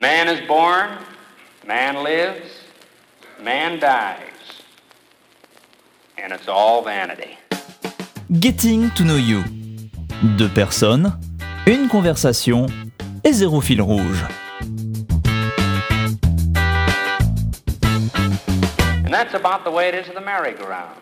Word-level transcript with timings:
Man 0.00 0.28
is 0.28 0.40
born, 0.48 0.88
man 1.66 2.02
lives, 2.02 2.48
man 3.42 3.78
dies. 3.78 4.16
And 6.16 6.32
it's 6.32 6.48
all 6.48 6.82
vanity. 6.82 7.36
Getting 8.40 8.90
to 8.92 9.04
know 9.04 9.16
you. 9.16 9.42
Deux 10.38 10.48
personnes, 10.48 11.12
une 11.66 11.88
conversation 11.88 12.66
et 13.24 13.32
zéro 13.32 13.60
fil 13.60 13.82
rouge. 13.82 14.22
And 19.04 19.12
that's 19.12 19.34
about 19.34 19.64
the 19.64 19.70
way 19.70 19.88
it 19.88 19.94
is 19.94 20.08
in 20.08 20.14
the 20.14 20.20
merry-go-round. 20.24 20.96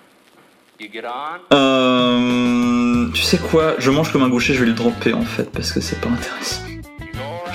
You 0.79 0.89
get 0.89 1.05
on, 1.05 1.41
Euh, 1.53 3.11
tu 3.13 3.23
sais 3.23 3.39
quoi? 3.39 3.75
Je 3.79 3.91
mange 3.91 4.11
comme 4.13 4.23
un 4.23 4.29
gaucher, 4.29 4.55
je 4.55 4.61
vais 4.61 4.67
le 4.67 4.75
dropper 4.75 5.13
en 5.13 5.23
fait 5.25 5.51
parce 5.53 5.73
que 5.73 5.81
c'est 5.81 6.01
pas 6.01 6.09
intéressant. 6.09 6.63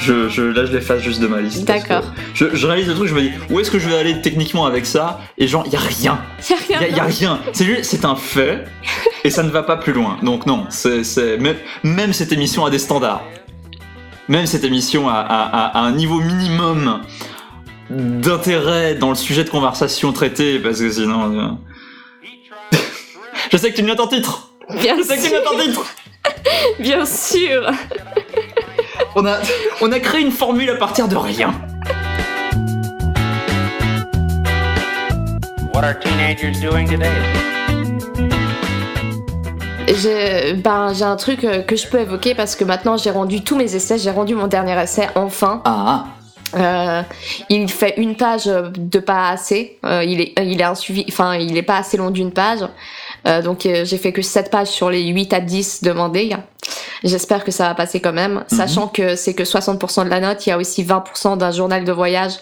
Je, 0.04 0.28
je, 0.30 0.42
là, 0.42 0.66
je 0.66 0.72
l'efface 0.74 1.02
juste 1.02 1.22
de 1.22 1.28
ma 1.28 1.40
liste. 1.42 1.64
D'accord. 1.66 2.04
Je, 2.34 2.46
je 2.54 2.68
réalise 2.68 2.88
le 2.88 2.94
truc, 2.96 3.08
je 3.08 3.14
me 3.16 3.22
dis 3.22 3.32
où 3.50 3.60
est-ce 3.60 3.72
que 3.72 3.80
je 3.80 3.88
vais 3.88 3.96
aller 3.96 4.22
techniquement 4.22 4.66
avec 4.66 4.86
ça? 4.86 5.20
Et 5.38 5.48
genre, 5.48 5.66
y 5.72 5.76
a 5.76 5.80
rien. 5.80 6.20
Y 6.50 6.54
a 6.54 6.58
rien. 6.68 6.82
Y 6.82 6.84
a, 6.84 6.88
y 6.90 7.00
a 7.00 7.04
rien. 7.04 7.40
C'est 7.54 7.66
juste, 7.66 7.86
c'est 7.86 8.04
un 8.06 8.16
fait 8.16 8.66
et 9.24 9.30
ça 9.30 9.44
ne 9.44 9.50
va 9.50 9.64
pas 9.64 9.78
plus 9.78 9.94
loin. 9.94 10.18
Donc 10.22 10.46
non, 10.46 10.66
c'est, 10.70 11.04
c'est 11.04 11.38
même, 11.38 11.56
même 11.84 12.12
cette 12.14 12.32
émission 12.34 12.66
a 12.66 12.70
des 12.70 12.80
standards. 12.80 13.24
Même 14.28 14.46
cette 14.46 14.64
émission 14.64 15.08
a, 15.10 15.14
a- 15.14 15.18
a- 15.44 15.78
a 15.78 15.82
un 15.82 15.92
niveau 15.92 16.20
minimum 16.20 17.02
d'intérêt 17.90 18.96
dans 18.96 19.10
le 19.10 19.16
sujet 19.16 19.44
de 19.44 19.50
conversation 19.50 20.12
traité 20.14 20.60
parce 20.60 20.80
que 20.80 20.90
sinon. 20.92 21.40
euh, 21.40 22.78
je 23.52 23.58
sais 23.58 23.72
que 23.72 23.76
tu 23.76 23.84
me 23.84 23.88
notes 23.88 24.00
en 24.00 24.08
titre. 24.08 24.50
Bien 24.82 24.96
Je 24.98 25.04
sais 25.04 25.18
que 25.18 25.22
tu 25.24 25.30
me 25.30 25.36
notes 25.36 25.48
en 25.48 25.52
sûr. 25.60 25.64
titre. 25.64 25.86
Bien 26.80 27.06
sûr. 27.06 27.70
On 29.16 29.26
a, 29.26 29.38
on 29.82 29.92
a 29.92 30.00
créé 30.00 30.22
une 30.22 30.32
formule 30.32 30.70
à 30.72 30.76
partir 30.76 31.08
de 31.08 31.16
rien. 31.16 31.54
what 35.74 35.84
are 35.84 36.00
teenagers 36.00 36.60
doing 36.62 36.88
today? 36.88 37.12
J'ai 39.88 40.54
ben, 40.54 40.94
j'ai 40.94 41.04
un 41.04 41.16
truc 41.16 41.44
euh, 41.44 41.62
que 41.62 41.76
je 41.76 41.88
peux 41.88 42.00
évoquer 42.00 42.36
parce 42.36 42.56
que 42.56 42.64
maintenant 42.64 42.98
j'ai 42.98 43.12
rendu 43.12 43.44
tous 43.44 43.56
mes 43.56 43.76
essais, 43.76 43.98
j'ai 43.98 44.12
rendu 44.12 44.34
mon 44.36 44.48
dernier 44.48 44.82
essai 44.82 45.08
enfin. 45.16 45.62
Ah, 45.66 46.06
Euh, 46.56 47.02
il 47.50 47.68
fait 47.68 47.96
une 47.98 48.16
page 48.16 48.46
de 48.46 49.00
pas 49.00 49.30
assez. 49.30 49.80
Euh, 49.86 50.04
il 50.04 50.22
est 50.22 50.34
il 50.38 50.62
est 50.62 50.64
un 50.64 50.76
suivi, 50.76 51.04
enfin 51.10 51.36
il 51.36 51.58
est 51.58 51.64
pas 51.64 51.78
assez 51.78 51.98
long 51.98 52.12
d'une 52.12 52.32
page. 52.32 52.60
Euh, 53.26 53.42
donc 53.42 53.66
euh, 53.66 53.86
j'ai 53.86 53.98
fait 53.98 54.12
que 54.12 54.22
7 54.22 54.52
pages 54.52 54.68
sur 54.68 54.90
les 54.90 55.04
8 55.04 55.34
à 55.34 55.40
10 55.40 55.84
demandés. 55.84 56.36
J'espère 57.04 57.44
que 57.44 57.52
ça 57.52 57.68
va 57.68 57.76
passer 57.76 58.00
quand 58.00 58.14
même, 58.14 58.44
sachant 58.48 58.88
que 58.88 59.16
c'est 59.16 59.34
que 59.34 59.44
60% 59.44 60.06
de 60.06 60.10
la 60.10 60.20
note, 60.22 60.46
il 60.46 60.50
y 60.50 60.52
a 60.54 60.58
aussi 60.58 60.84
20% 60.84 61.38
d'un 61.38 61.52
journal 61.52 61.84
de 61.84 61.92
voyage 61.92 62.34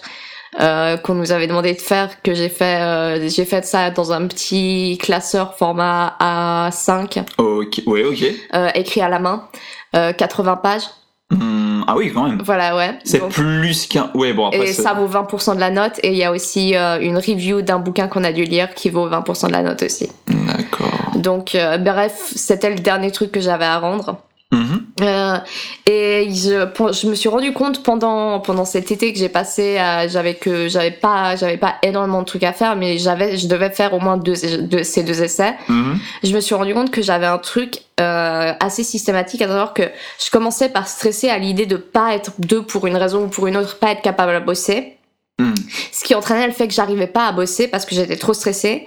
euh, 0.60 0.96
qu'on 0.98 1.14
nous 1.14 1.32
avait 1.32 1.46
demandé 1.46 1.72
de 1.74 1.80
faire, 1.80 2.10
que 2.22 2.34
j'ai 2.34 2.48
fait 2.50 2.80
euh, 2.80 3.28
j'ai 3.28 3.44
fait 3.44 3.64
ça 3.64 3.90
dans 3.90 4.12
un 4.12 4.26
petit 4.26 4.98
classeur 5.02 5.54
format 5.56 6.14
A5 6.20 7.24
ok, 7.38 7.80
ouais, 7.86 8.04
ok. 8.04 8.24
euh, 8.54 8.68
écrit 8.74 9.00
à 9.00 9.08
la 9.08 9.18
main, 9.18 9.48
euh, 9.96 10.12
80 10.12 10.56
pages. 10.56 10.82
Hmm, 11.30 11.82
ah 11.86 11.96
oui, 11.96 12.12
quand 12.12 12.28
même. 12.28 12.42
Voilà, 12.44 12.76
ouais. 12.76 12.98
C'est 13.04 13.18
Donc- 13.20 13.32
plus 13.32 13.86
qu'un. 13.86 14.10
Ouais, 14.14 14.34
bon, 14.34 14.48
après. 14.48 14.68
et 14.68 14.72
ça 14.74 14.92
vaut 14.92 15.06
20% 15.08 15.54
de 15.54 15.60
la 15.60 15.70
note. 15.70 15.98
Et 16.02 16.08
il 16.10 16.16
y 16.16 16.24
a 16.24 16.30
aussi 16.30 16.74
une 16.74 17.16
review 17.16 17.62
d'un 17.62 17.78
bouquin 17.78 18.06
qu'on 18.06 18.22
a 18.22 18.32
dû 18.32 18.44
lire 18.44 18.74
qui 18.74 18.90
vaut 18.90 19.08
20% 19.08 19.46
de 19.46 19.52
la 19.52 19.62
note 19.62 19.82
aussi. 19.82 20.10
D'accord. 20.28 21.12
Donc, 21.16 21.56
bref, 21.80 22.32
c'était 22.36 22.68
le 22.68 22.76
dernier 22.80 23.10
truc 23.10 23.32
que 23.32 23.40
j'avais 23.40 23.64
à 23.64 23.78
rendre. 23.78 24.18
Mhm. 24.52 24.84
Euh, 25.00 25.38
et 25.86 26.28
je, 26.30 26.66
pen- 26.66 26.92
je 26.92 27.06
me 27.08 27.14
suis 27.14 27.30
rendu 27.30 27.52
compte 27.54 27.82
pendant 27.82 28.38
pendant 28.38 28.66
cet 28.66 28.92
été 28.92 29.10
que 29.12 29.18
j'ai 29.18 29.30
passé, 29.30 29.76
j'avais 30.08 30.34
que 30.34 30.68
j'avais 30.68 30.90
pas 30.90 31.36
j'avais 31.36 31.56
pas 31.56 31.76
énormément 31.82 32.20
de 32.20 32.26
trucs 32.26 32.42
à 32.44 32.52
faire, 32.52 32.76
mais 32.76 32.98
j'avais 32.98 33.38
je 33.38 33.48
devais 33.48 33.70
faire 33.70 33.94
au 33.94 33.98
moins 33.98 34.18
deux, 34.18 34.34
deux- 34.60 34.82
ces 34.84 35.02
deux 35.04 35.22
essais. 35.22 35.54
Mhm. 35.68 35.98
je 36.22 36.34
me 36.34 36.40
suis 36.40 36.54
rendu 36.54 36.74
compte 36.74 36.90
que 36.90 37.00
j'avais 37.00 37.24
un 37.26 37.38
truc 37.38 37.78
euh, 38.00 38.52
assez 38.60 38.84
systématique, 38.84 39.40
à 39.40 39.46
savoir 39.48 39.72
que 39.72 39.84
je 40.22 40.30
commençais 40.30 40.68
par 40.68 40.86
stresser 40.86 41.30
à 41.30 41.38
l'idée 41.38 41.64
de 41.66 41.76
pas 41.76 42.14
être 42.14 42.32
deux 42.38 42.62
pour 42.62 42.86
une 42.86 42.96
raison 42.96 43.24
ou 43.24 43.28
pour 43.28 43.46
une 43.46 43.56
autre, 43.56 43.78
pas 43.78 43.92
être 43.92 44.02
capable 44.02 44.32
à 44.32 44.40
bosser. 44.40 44.98
Mhm. 45.38 45.54
Ce 45.92 46.04
qui 46.04 46.14
entraînait 46.14 46.46
le 46.46 46.52
fait 46.52 46.68
que 46.68 46.74
j'arrivais 46.74 47.06
pas 47.06 47.26
à 47.26 47.32
bosser 47.32 47.68
parce 47.68 47.86
que 47.86 47.94
j'étais 47.94 48.16
trop 48.16 48.34
stressée. 48.34 48.86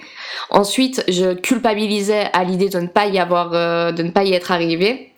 Ensuite, 0.51 1.03
je 1.07 1.33
culpabilisais 1.33 2.27
à 2.33 2.43
l'idée 2.43 2.69
de 2.69 2.79
ne 2.79 2.87
pas 2.87 3.07
y 3.07 3.17
avoir, 3.17 3.51
euh, 3.53 3.91
de 3.91 4.03
ne 4.03 4.11
pas 4.11 4.23
y 4.23 4.33
être 4.33 4.51
arrivé. 4.51 5.11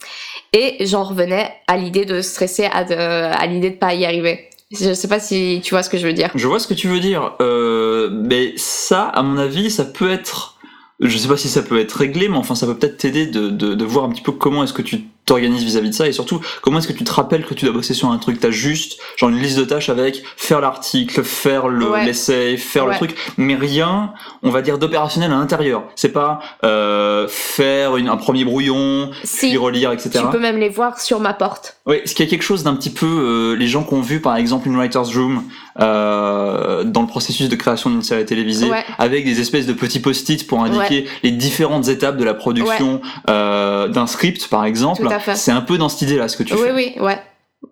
Et 0.53 0.85
j'en 0.85 1.03
revenais 1.03 1.51
à 1.67 1.77
l'idée 1.77 2.05
de 2.05 2.21
stresser 2.21 2.65
à, 2.71 2.83
de- 2.83 2.93
à 2.95 3.45
l'idée 3.47 3.69
de 3.71 3.75
pas 3.75 3.93
y 3.93 4.05
arriver. 4.05 4.49
Je 4.71 4.93
sais 4.93 5.07
pas 5.07 5.19
si 5.19 5.61
tu 5.63 5.73
vois 5.73 5.83
ce 5.83 5.89
que 5.89 5.97
je 5.97 6.05
veux 6.05 6.13
dire. 6.13 6.29
Je 6.35 6.47
vois 6.47 6.59
ce 6.59 6.67
que 6.67 6.73
tu 6.73 6.87
veux 6.87 6.99
dire. 6.99 7.33
Euh, 7.41 8.09
mais 8.11 8.53
ça, 8.57 9.03
à 9.03 9.23
mon 9.23 9.37
avis, 9.37 9.71
ça 9.71 9.85
peut 9.85 10.09
être. 10.11 10.55
Je 10.99 11.15
sais 11.17 11.27
pas 11.27 11.37
si 11.37 11.47
ça 11.47 11.61
peut 11.61 11.79
être 11.79 11.93
réglé, 11.93 12.27
mais 12.27 12.37
enfin, 12.37 12.55
ça 12.55 12.65
peut 12.65 12.75
peut-être 12.75 12.97
t'aider 12.97 13.27
de, 13.27 13.49
de, 13.49 13.75
de 13.75 13.85
voir 13.85 14.05
un 14.05 14.09
petit 14.09 14.21
peu 14.23 14.31
comment 14.31 14.63
est-ce 14.63 14.73
que 14.73 14.81
tu 14.81 15.03
t'organises 15.27 15.63
vis-à-vis 15.63 15.89
de 15.91 15.93
ça 15.95 16.07
et 16.07 16.11
surtout 16.11 16.41
comment 16.61 16.79
est-ce 16.79 16.87
que 16.87 16.93
tu 16.93 17.03
te 17.03 17.11
rappelles 17.11 17.45
que 17.45 17.53
tu 17.53 17.65
dois 17.65 17.73
bosser 17.73 17.93
sur 17.93 18.09
un 18.09 18.17
truc? 18.17 18.39
T'as 18.39 18.49
juste 18.49 18.97
genre 19.17 19.29
une 19.29 19.37
liste 19.39 19.57
de 19.59 19.63
tâches 19.65 19.89
avec 19.89 20.23
faire 20.35 20.59
l'article, 20.61 21.23
faire 21.23 21.67
le 21.67 21.87
Ouais. 21.91 22.05
l'essai, 22.05 22.57
faire 22.57 22.85
le 22.87 22.95
truc, 22.95 23.15
mais 23.37 23.55
rien, 23.55 24.13
on 24.43 24.49
va 24.49 24.61
dire 24.61 24.77
d'opérationnel 24.79 25.31
à 25.31 25.35
l'intérieur. 25.35 25.83
C'est 25.95 26.11
pas 26.11 26.39
euh, 26.63 27.27
faire 27.29 27.97
une, 27.97 28.09
un 28.09 28.17
premier 28.17 28.43
brouillon, 28.45 29.11
Si, 29.23 29.49
puis 29.49 29.57
relire, 29.57 29.91
etc. 29.91 30.09
tu 30.25 30.29
peux 30.31 30.39
même 30.39 30.57
les 30.57 30.69
voir 30.69 30.99
sur 30.99 31.19
ma 31.19 31.33
porte. 31.33 31.77
Oui, 31.85 31.97
ce 32.05 32.15
qui 32.15 32.23
est 32.23 32.27
quelque 32.27 32.41
chose 32.43 32.63
d'un 32.63 32.75
petit 32.75 32.89
peu 32.89 33.05
euh, 33.05 33.55
les 33.55 33.67
gens 33.67 33.83
qui 33.83 33.93
ont 33.93 34.01
vu 34.01 34.19
par 34.21 34.35
exemple 34.37 34.67
une 34.67 34.75
writer's 34.77 35.13
room 35.15 35.43
euh, 35.79 36.83
dans 36.83 37.01
le 37.01 37.07
processus 37.07 37.49
de 37.49 37.55
création 37.55 37.89
d'une 37.89 38.01
série 38.01 38.25
télévisée 38.25 38.69
Ouais. 38.69 38.83
avec 38.97 39.25
des 39.25 39.39
espèces 39.39 39.65
de 39.65 39.73
petits 39.73 39.99
post-it 39.99 40.45
pour 40.47 40.63
indiquer 40.63 41.05
les 41.23 41.31
différentes 41.31 41.87
étapes 41.87 42.17
de 42.17 42.23
la 42.23 42.33
production 42.33 43.01
euh, 43.29 43.87
d'un 43.87 44.07
script 44.07 44.47
par 44.47 44.65
exemple. 44.65 45.03
Tout 45.17 45.29
à 45.31 45.33
fait. 45.33 45.35
C'est 45.35 45.51
un 45.51 45.61
peu 45.61 45.77
dans 45.77 45.89
cette 45.89 46.03
idée-là 46.03 46.27
ce 46.27 46.37
que 46.37 46.43
tu 46.43 46.53
Oui, 46.53 46.59
fais. 46.63 46.71
oui, 46.71 46.95
ouais. 46.99 47.19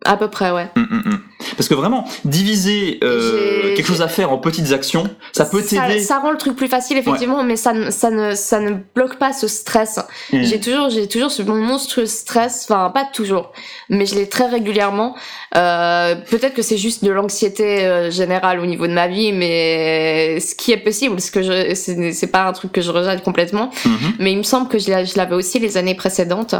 À 0.03 0.17
peu 0.17 0.29
près, 0.29 0.51
ouais. 0.51 0.67
Hum, 0.75 0.87
hum, 0.91 1.03
hum. 1.05 1.19
Parce 1.57 1.67
que 1.69 1.75
vraiment, 1.75 2.05
diviser 2.25 2.99
euh, 3.03 3.75
quelque 3.75 3.85
chose 3.87 4.01
à 4.01 4.07
faire 4.07 4.31
en 4.31 4.37
petites 4.39 4.71
actions, 4.71 5.03
ça 5.31 5.45
peut 5.45 5.61
ça, 5.61 5.81
t'aider. 5.87 5.99
ça 5.99 6.19
rend 6.19 6.31
le 6.31 6.37
truc 6.37 6.55
plus 6.55 6.67
facile, 6.67 6.97
effectivement, 6.97 7.43
mais 7.43 7.55
ça, 7.55 7.71
ne- 7.71 7.91
ça, 7.91 8.09
ne, 8.09 8.33
ça 8.33 8.59
ne 8.59 8.71
bloque 8.95 9.17
pas 9.17 9.31
ce 9.31 9.47
stress. 9.47 9.99
J'ai 10.33 10.59
toujours, 10.59 10.89
j'ai 10.89 11.07
toujours 11.07 11.29
ce 11.31 11.43
monstrueux 11.43 12.07
stress, 12.07 12.65
enfin, 12.67 12.89
pas 12.89 13.05
toujours, 13.05 13.51
mais 13.89 14.05
je 14.07 14.15
l'ai 14.15 14.27
très 14.27 14.47
régulièrement. 14.47 15.15
Euh, 15.55 16.15
Peut-être 16.29 16.55
que 16.55 16.61
c'est 16.63 16.77
juste 16.77 17.03
de 17.03 17.11
l'anxiété 17.11 17.85
euh, 17.85 18.09
générale 18.09 18.59
au 18.59 18.65
niveau 18.65 18.87
de 18.87 18.93
ma 18.93 19.07
vie, 19.07 19.31
mais 19.31 20.39
ce 20.39 20.55
qui 20.55 20.71
est 20.71 20.77
possible, 20.77 21.21
ce 21.21 21.31
que 21.31 21.43
je, 21.43 21.73
c'est 21.75 22.31
pas 22.31 22.45
un 22.45 22.53
truc 22.53 22.71
que 22.71 22.81
je 22.81 22.91
rejette 22.91 23.23
complètement. 23.23 23.69
Mhm. 23.85 24.13
Mais 24.19 24.31
il 24.31 24.37
me 24.37 24.43
semble 24.43 24.67
que 24.67 24.79
je 24.79 24.89
l'avais 25.15 25.35
aussi 25.35 25.59
les 25.59 25.77
années 25.77 25.95
précédentes, 25.95 26.55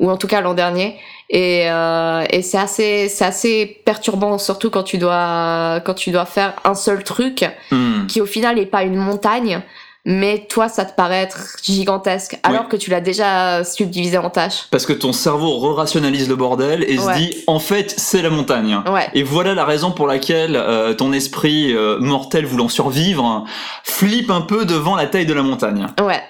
ou 0.00 0.10
en 0.10 0.16
tout 0.16 0.26
cas 0.28 0.40
l'an 0.40 0.54
dernier. 0.54 0.96
Et, 1.32 1.70
euh, 1.70 2.24
et 2.30 2.42
c'est 2.42 2.58
assez, 2.58 2.69
c'est 2.70 3.10
assez 3.24 3.82
perturbant, 3.84 4.38
surtout 4.38 4.70
quand 4.70 4.82
tu 4.84 4.98
dois, 4.98 5.80
quand 5.84 5.94
tu 5.94 6.10
dois 6.10 6.24
faire 6.26 6.54
un 6.64 6.74
seul 6.74 7.04
truc 7.04 7.44
Hum. 7.72 8.06
qui 8.08 8.20
au 8.20 8.26
final 8.26 8.56
n'est 8.56 8.66
pas 8.66 8.82
une 8.82 8.96
montagne, 8.96 9.60
mais 10.06 10.46
toi 10.48 10.68
ça 10.70 10.86
te 10.86 10.94
paraît 10.94 11.20
être 11.22 11.56
gigantesque, 11.62 12.38
alors 12.42 12.68
que 12.68 12.76
tu 12.76 12.88
l'as 12.90 13.02
déjà 13.02 13.64
subdivisé 13.64 14.16
en 14.16 14.30
tâches. 14.30 14.64
Parce 14.70 14.86
que 14.86 14.94
ton 14.94 15.12
cerveau 15.12 15.58
re-rationalise 15.58 16.28
le 16.28 16.36
bordel 16.36 16.84
et 16.88 16.98
Ouais. 16.98 17.12
se 17.14 17.18
dit 17.18 17.36
en 17.46 17.58
fait 17.58 17.92
c'est 17.98 18.22
la 18.22 18.30
montagne. 18.30 18.80
Ouais. 18.90 19.08
Et 19.14 19.22
voilà 19.22 19.54
la 19.54 19.64
raison 19.66 19.90
pour 19.90 20.06
laquelle 20.06 20.56
euh, 20.56 20.94
ton 20.94 21.12
esprit 21.12 21.74
euh, 21.74 21.98
mortel 22.00 22.46
voulant 22.46 22.68
survivre 22.68 23.44
flippe 23.84 24.30
un 24.30 24.40
peu 24.40 24.64
devant 24.64 24.96
la 24.96 25.06
taille 25.06 25.26
de 25.26 25.34
la 25.34 25.42
montagne. 25.42 25.86
Ouais. 26.00 26.22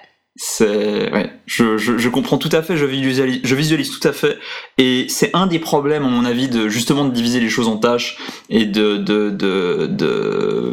C'est, 0.43 1.13
ouais, 1.13 1.31
je, 1.45 1.77
je, 1.77 1.99
je 1.99 2.09
comprends 2.09 2.39
tout 2.39 2.49
à 2.53 2.63
fait, 2.63 2.75
je 2.79 2.87
visualise, 2.87 3.41
je 3.45 3.55
visualise 3.55 3.91
tout 3.91 4.09
à 4.09 4.13
fait, 4.13 4.39
et 4.79 5.05
c'est 5.11 5.31
un 5.37 5.47
des 5.47 5.59
problèmes 5.59 6.03
à 6.05 6.09
mon 6.09 6.25
avis 6.25 6.49
de 6.49 6.67
justement 6.71 7.05
de 7.05 7.11
diviser 7.13 7.41
les 7.41 7.51
choses 7.51 7.69
en 7.69 7.77
tâches 7.77 8.17
et 8.49 8.65
de, 8.65 8.97
de, 8.97 9.29
de, 9.29 9.87
de 9.87 10.73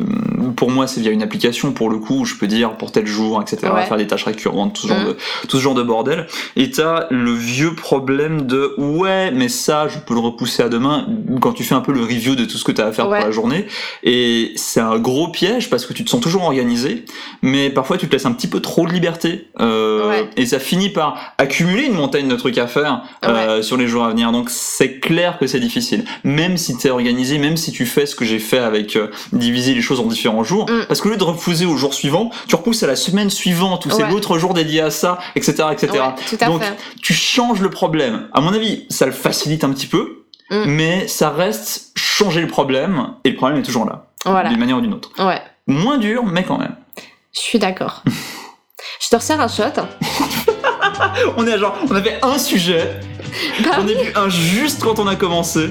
pour 0.55 0.71
moi 0.71 0.87
c'est 0.87 1.01
via 1.01 1.11
une 1.11 1.21
application 1.21 1.73
pour 1.73 1.89
le 1.89 1.97
coup 1.97 2.21
où 2.21 2.25
je 2.25 2.35
peux 2.35 2.47
dire 2.47 2.77
pour 2.77 2.93
tel 2.93 3.05
jour 3.07 3.41
etc 3.41 3.69
Ouais. 3.75 3.85
faire 3.85 3.97
des 3.97 4.07
tâches 4.07 4.23
récurrentes 4.23 4.73
tout 4.75 4.83
ce 4.83 4.87
genre 4.87 4.97
Mhm. 4.99 5.07
de 5.07 5.17
tout 5.49 5.57
ce 5.57 5.61
genre 5.61 5.75
de 5.75 5.83
bordel 5.83 6.27
et 6.55 6.71
t'as 6.71 7.07
le 7.11 7.33
vieux 7.33 7.75
problème 7.75 8.43
de 8.47 8.73
ouais 8.77 9.31
mais 9.31 9.49
ça 9.49 9.89
je 9.89 9.99
peux 9.99 10.13
le 10.13 10.21
repousser 10.21 10.63
à 10.63 10.69
demain 10.69 11.05
quand 11.41 11.51
tu 11.51 11.65
fais 11.65 11.75
un 11.75 11.81
peu 11.81 11.91
le 11.91 11.99
review 12.01 12.35
de 12.35 12.45
tout 12.45 12.57
ce 12.57 12.63
que 12.63 12.71
t'as 12.71 12.85
à 12.87 12.91
faire 12.93 13.09
Ouais. 13.09 13.17
pour 13.17 13.25
la 13.27 13.31
journée 13.33 13.67
et 14.03 14.53
c'est 14.55 14.79
un 14.79 14.97
gros 14.97 15.27
piège 15.27 15.69
parce 15.69 15.85
que 15.85 15.91
tu 15.91 16.05
te 16.05 16.09
sens 16.09 16.21
toujours 16.21 16.43
organisé 16.43 17.03
mais 17.41 17.69
parfois 17.69 17.97
tu 17.97 18.07
te 18.07 18.13
laisses 18.13 18.25
un 18.25 18.31
petit 18.31 18.47
peu 18.47 18.61
trop 18.61 18.87
de 18.87 18.93
liberté 18.93 19.47
euh, 19.59 20.09
Ouais. 20.09 20.29
et 20.37 20.45
ça 20.45 20.59
finit 20.59 20.89
par 20.89 21.33
accumuler 21.37 21.85
une 21.85 21.93
montagne 21.95 22.27
de 22.27 22.35
trucs 22.35 22.57
à 22.57 22.67
faire 22.67 23.01
euh, 23.25 23.61
sur 23.61 23.75
les 23.77 23.87
jours 23.87 24.03
à 24.05 24.09
venir 24.09 24.31
donc 24.31 24.49
c'est 24.49 24.99
clair 24.99 25.37
que 25.39 25.47
c'est 25.47 25.59
difficile 25.59 26.05
même 26.23 26.57
si 26.57 26.77
t'es 26.77 26.89
organisé 26.89 27.37
même 27.39 27.57
si 27.57 27.71
tu 27.71 27.85
fais 27.85 28.05
ce 28.05 28.15
que 28.15 28.23
j'ai 28.25 28.39
fait 28.39 28.59
avec 28.59 28.95
euh, 28.95 29.07
diviser 29.33 29.73
les 29.73 29.81
choses 29.81 29.99
en 29.99 30.05
différents 30.05 30.43
jours 30.43 30.65
Mm. 30.69 30.85
parce 30.87 31.01
qu'au 31.01 31.09
lieu 31.09 31.17
de 31.17 31.23
repousser 31.23 31.65
au 31.65 31.75
jour 31.77 31.93
suivant 31.93 32.29
tu 32.47 32.55
repousses 32.55 32.83
à 32.83 32.87
la 32.87 32.95
semaine 32.95 33.29
suivante 33.29 33.85
ou 33.85 33.89
c'est 33.89 34.07
l'autre 34.09 34.37
jour 34.37 34.53
dédié 34.53 34.81
à 34.81 34.89
ça 34.91 35.17
etc 35.35 35.63
etc 35.71 35.87
Ouais, 35.93 35.99
tout 36.29 36.37
à 36.43 36.45
donc 36.47 36.61
fait. 36.63 36.73
tu 37.01 37.13
changes 37.13 37.61
le 37.61 37.69
problème 37.69 38.27
à 38.33 38.41
mon 38.41 38.53
avis 38.53 38.85
ça 38.89 39.05
le 39.05 39.11
facilite 39.11 39.63
un 39.63 39.71
petit 39.71 39.87
peu 39.87 40.23
Mm. 40.49 40.63
mais 40.65 41.07
ça 41.09 41.29
reste 41.29 41.91
changer 41.97 42.39
le 42.39 42.47
problème, 42.47 43.09
et 43.25 43.31
le 43.31 43.35
problème 43.35 43.59
est 43.59 43.63
toujours 43.63 43.83
là, 43.83 44.07
Voilà. 44.23 44.47
d'une 44.47 44.57
manière 44.59 44.77
ou 44.77 44.81
d'une 44.81 44.93
autre. 44.93 45.11
Moins 45.67 45.97
dur, 45.97 46.23
mais 46.23 46.43
quand 46.45 46.57
même. 46.57 46.73
Je 47.35 47.41
suis 47.41 47.59
d'accord. 47.59 48.01
Je 48.99 49.09
te 49.09 49.15
resserre 49.15 49.39
un 49.41 49.47
shot. 49.47 49.63
On 51.37 51.45
est 51.47 51.53
à 51.53 51.57
genre, 51.57 51.75
on 51.89 51.95
avait 51.95 52.17
un 52.21 52.37
sujet, 52.37 52.99
Bah 53.63 53.71
j'en 53.75 53.87
ai 53.87 53.95
vu 53.95 54.11
un 54.15 54.29
juste 54.29 54.81
quand 54.83 54.99
on 54.99 55.07
a 55.07 55.15
commencé. 55.15 55.69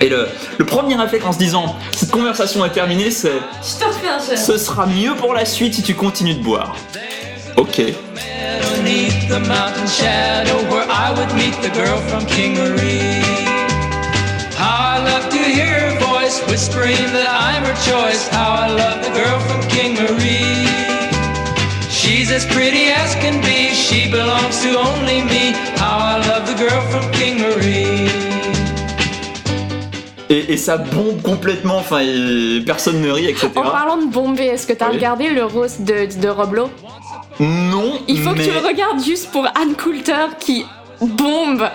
Et 0.00 0.08
le, 0.08 0.28
le 0.58 0.64
premier 0.64 0.94
réflexe 0.96 1.24
en 1.24 1.32
se 1.32 1.38
disant, 1.38 1.76
cette 1.92 2.10
conversation 2.10 2.64
est 2.64 2.70
terminée, 2.70 3.10
c'est 3.10 3.32
Je 3.62 3.78
te 3.78 3.84
refais 3.84 4.08
un 4.08 4.18
shot. 4.18 4.36
ce 4.36 4.58
sera 4.58 4.86
mieux 4.86 5.14
pour 5.14 5.34
la 5.34 5.44
suite 5.44 5.74
si 5.74 5.82
tu 5.82 5.94
continues 5.94 6.34
de 6.34 6.42
boire. 6.42 6.74
Ok. 7.56 7.80
Whispering 16.48 16.96
that 17.12 17.26
I'm 17.28 17.64
her 17.64 17.74
choice. 17.76 18.28
How 18.28 18.52
I 18.52 18.68
love 18.68 19.02
the 19.04 19.10
girl 19.10 19.38
from 19.40 19.60
King 19.68 19.94
Marie. 19.94 20.89
She's 22.30 22.44
as 22.44 22.54
pretty 22.54 22.92
as 22.92 23.16
can 23.16 23.40
be. 23.40 23.74
She 23.74 24.08
belongs 24.08 24.62
to 24.62 24.78
only 24.78 25.22
me. 25.24 25.52
How 25.76 25.98
I 25.98 26.18
love 26.28 26.46
the 26.46 26.54
girl 26.56 26.80
from 26.92 27.10
King 27.10 27.40
Marie. 27.40 28.08
Et, 30.28 30.52
et 30.52 30.56
ça 30.56 30.76
bombe 30.76 31.20
complètement, 31.22 31.78
enfin, 31.78 32.02
personne 32.64 33.00
ne 33.02 33.10
rit, 33.10 33.26
etc. 33.30 33.48
En 33.56 33.62
parlant 33.62 33.96
de 33.96 34.06
bomber, 34.12 34.44
est-ce 34.44 34.64
que 34.64 34.74
t'as 34.74 34.90
Oui. 34.90 34.96
regardé 34.98 35.30
le 35.30 35.44
rose 35.44 35.80
de, 35.80 36.06
de 36.20 36.28
Roblo? 36.28 36.70
Non, 37.40 37.94
Il 38.06 38.20
faut 38.20 38.30
mais 38.30 38.38
que 38.38 38.44
tu 38.44 38.52
le 38.52 38.64
regardes 38.64 39.02
juste 39.02 39.32
pour 39.32 39.44
Anne 39.60 39.74
Coulter 39.76 40.26
qui 40.38 40.64
bombe, 41.06 41.68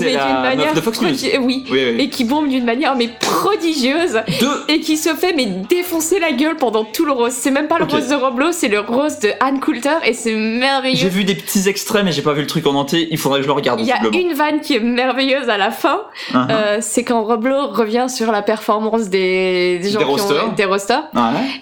mais 0.00 0.12
la 0.12 0.26
d'une 0.26 0.40
manière 0.42 0.74
de 0.74 0.80
Fox 0.80 1.00
News. 1.00 1.08
prodi- 1.10 1.38
oui, 1.38 1.64
Oui, 1.70 1.84
oui. 1.94 2.00
et 2.00 2.08
qui 2.08 2.24
bombe 2.24 2.48
d'une 2.48 2.64
manière 2.64 2.94
mais 2.96 3.08
prodigieuse 3.20 4.20
et 4.68 4.80
qui 4.80 4.96
se 4.96 5.10
fait 5.14 5.32
mais 5.34 5.46
défoncer 5.46 6.18
la 6.18 6.32
gueule 6.32 6.56
pendant 6.56 6.84
tout 6.84 7.04
le 7.04 7.12
rose. 7.12 7.32
C'est 7.32 7.50
même 7.50 7.68
pas 7.68 7.78
le 7.78 7.84
rose 7.84 8.08
de 8.08 8.14
Roblo, 8.14 8.52
c'est 8.52 8.68
le 8.68 8.80
rose 8.80 9.18
de 9.20 9.30
Anne 9.40 9.60
Coulter 9.60 9.90
et 10.04 10.12
c'est 10.12 10.30
J'ai 10.30 10.36
merveilleux. 10.36 11.08
vu 11.08 11.24
des 11.24 11.34
petits 11.34 11.68
extraits, 11.68 12.04
mais 12.04 12.12
j'ai 12.12 12.22
pas 12.22 12.32
vu 12.32 12.40
le 12.42 12.46
truc 12.46 12.66
en 12.66 12.74
entier. 12.74 13.08
Il 13.10 13.18
faudrait 13.18 13.38
que 13.40 13.44
je 13.44 13.48
le 13.48 13.54
regarde. 13.54 13.80
Il 13.80 13.86
y 13.86 13.92
a 13.92 14.00
une 14.20 14.32
vanne 14.34 14.60
qui 14.60 14.76
est 14.76 14.80
merveilleuse 14.80 15.48
à 15.48 15.56
la 15.58 15.70
fin, 15.70 16.02
Uh-huh. 16.32 16.46
euh, 16.50 16.76
c'est 16.80 17.02
quand 17.04 17.22
Roblo 17.24 17.68
revient 17.68 18.06
sur 18.08 18.30
la 18.32 18.42
performance 18.42 19.08
des, 19.08 19.78
des 19.78 19.90
gens 19.90 19.98
Des 19.98 20.04
qui 20.04 20.10
rosters. 20.10 20.44
ont 20.48 20.52
des 20.52 20.64
rosters 20.64 21.04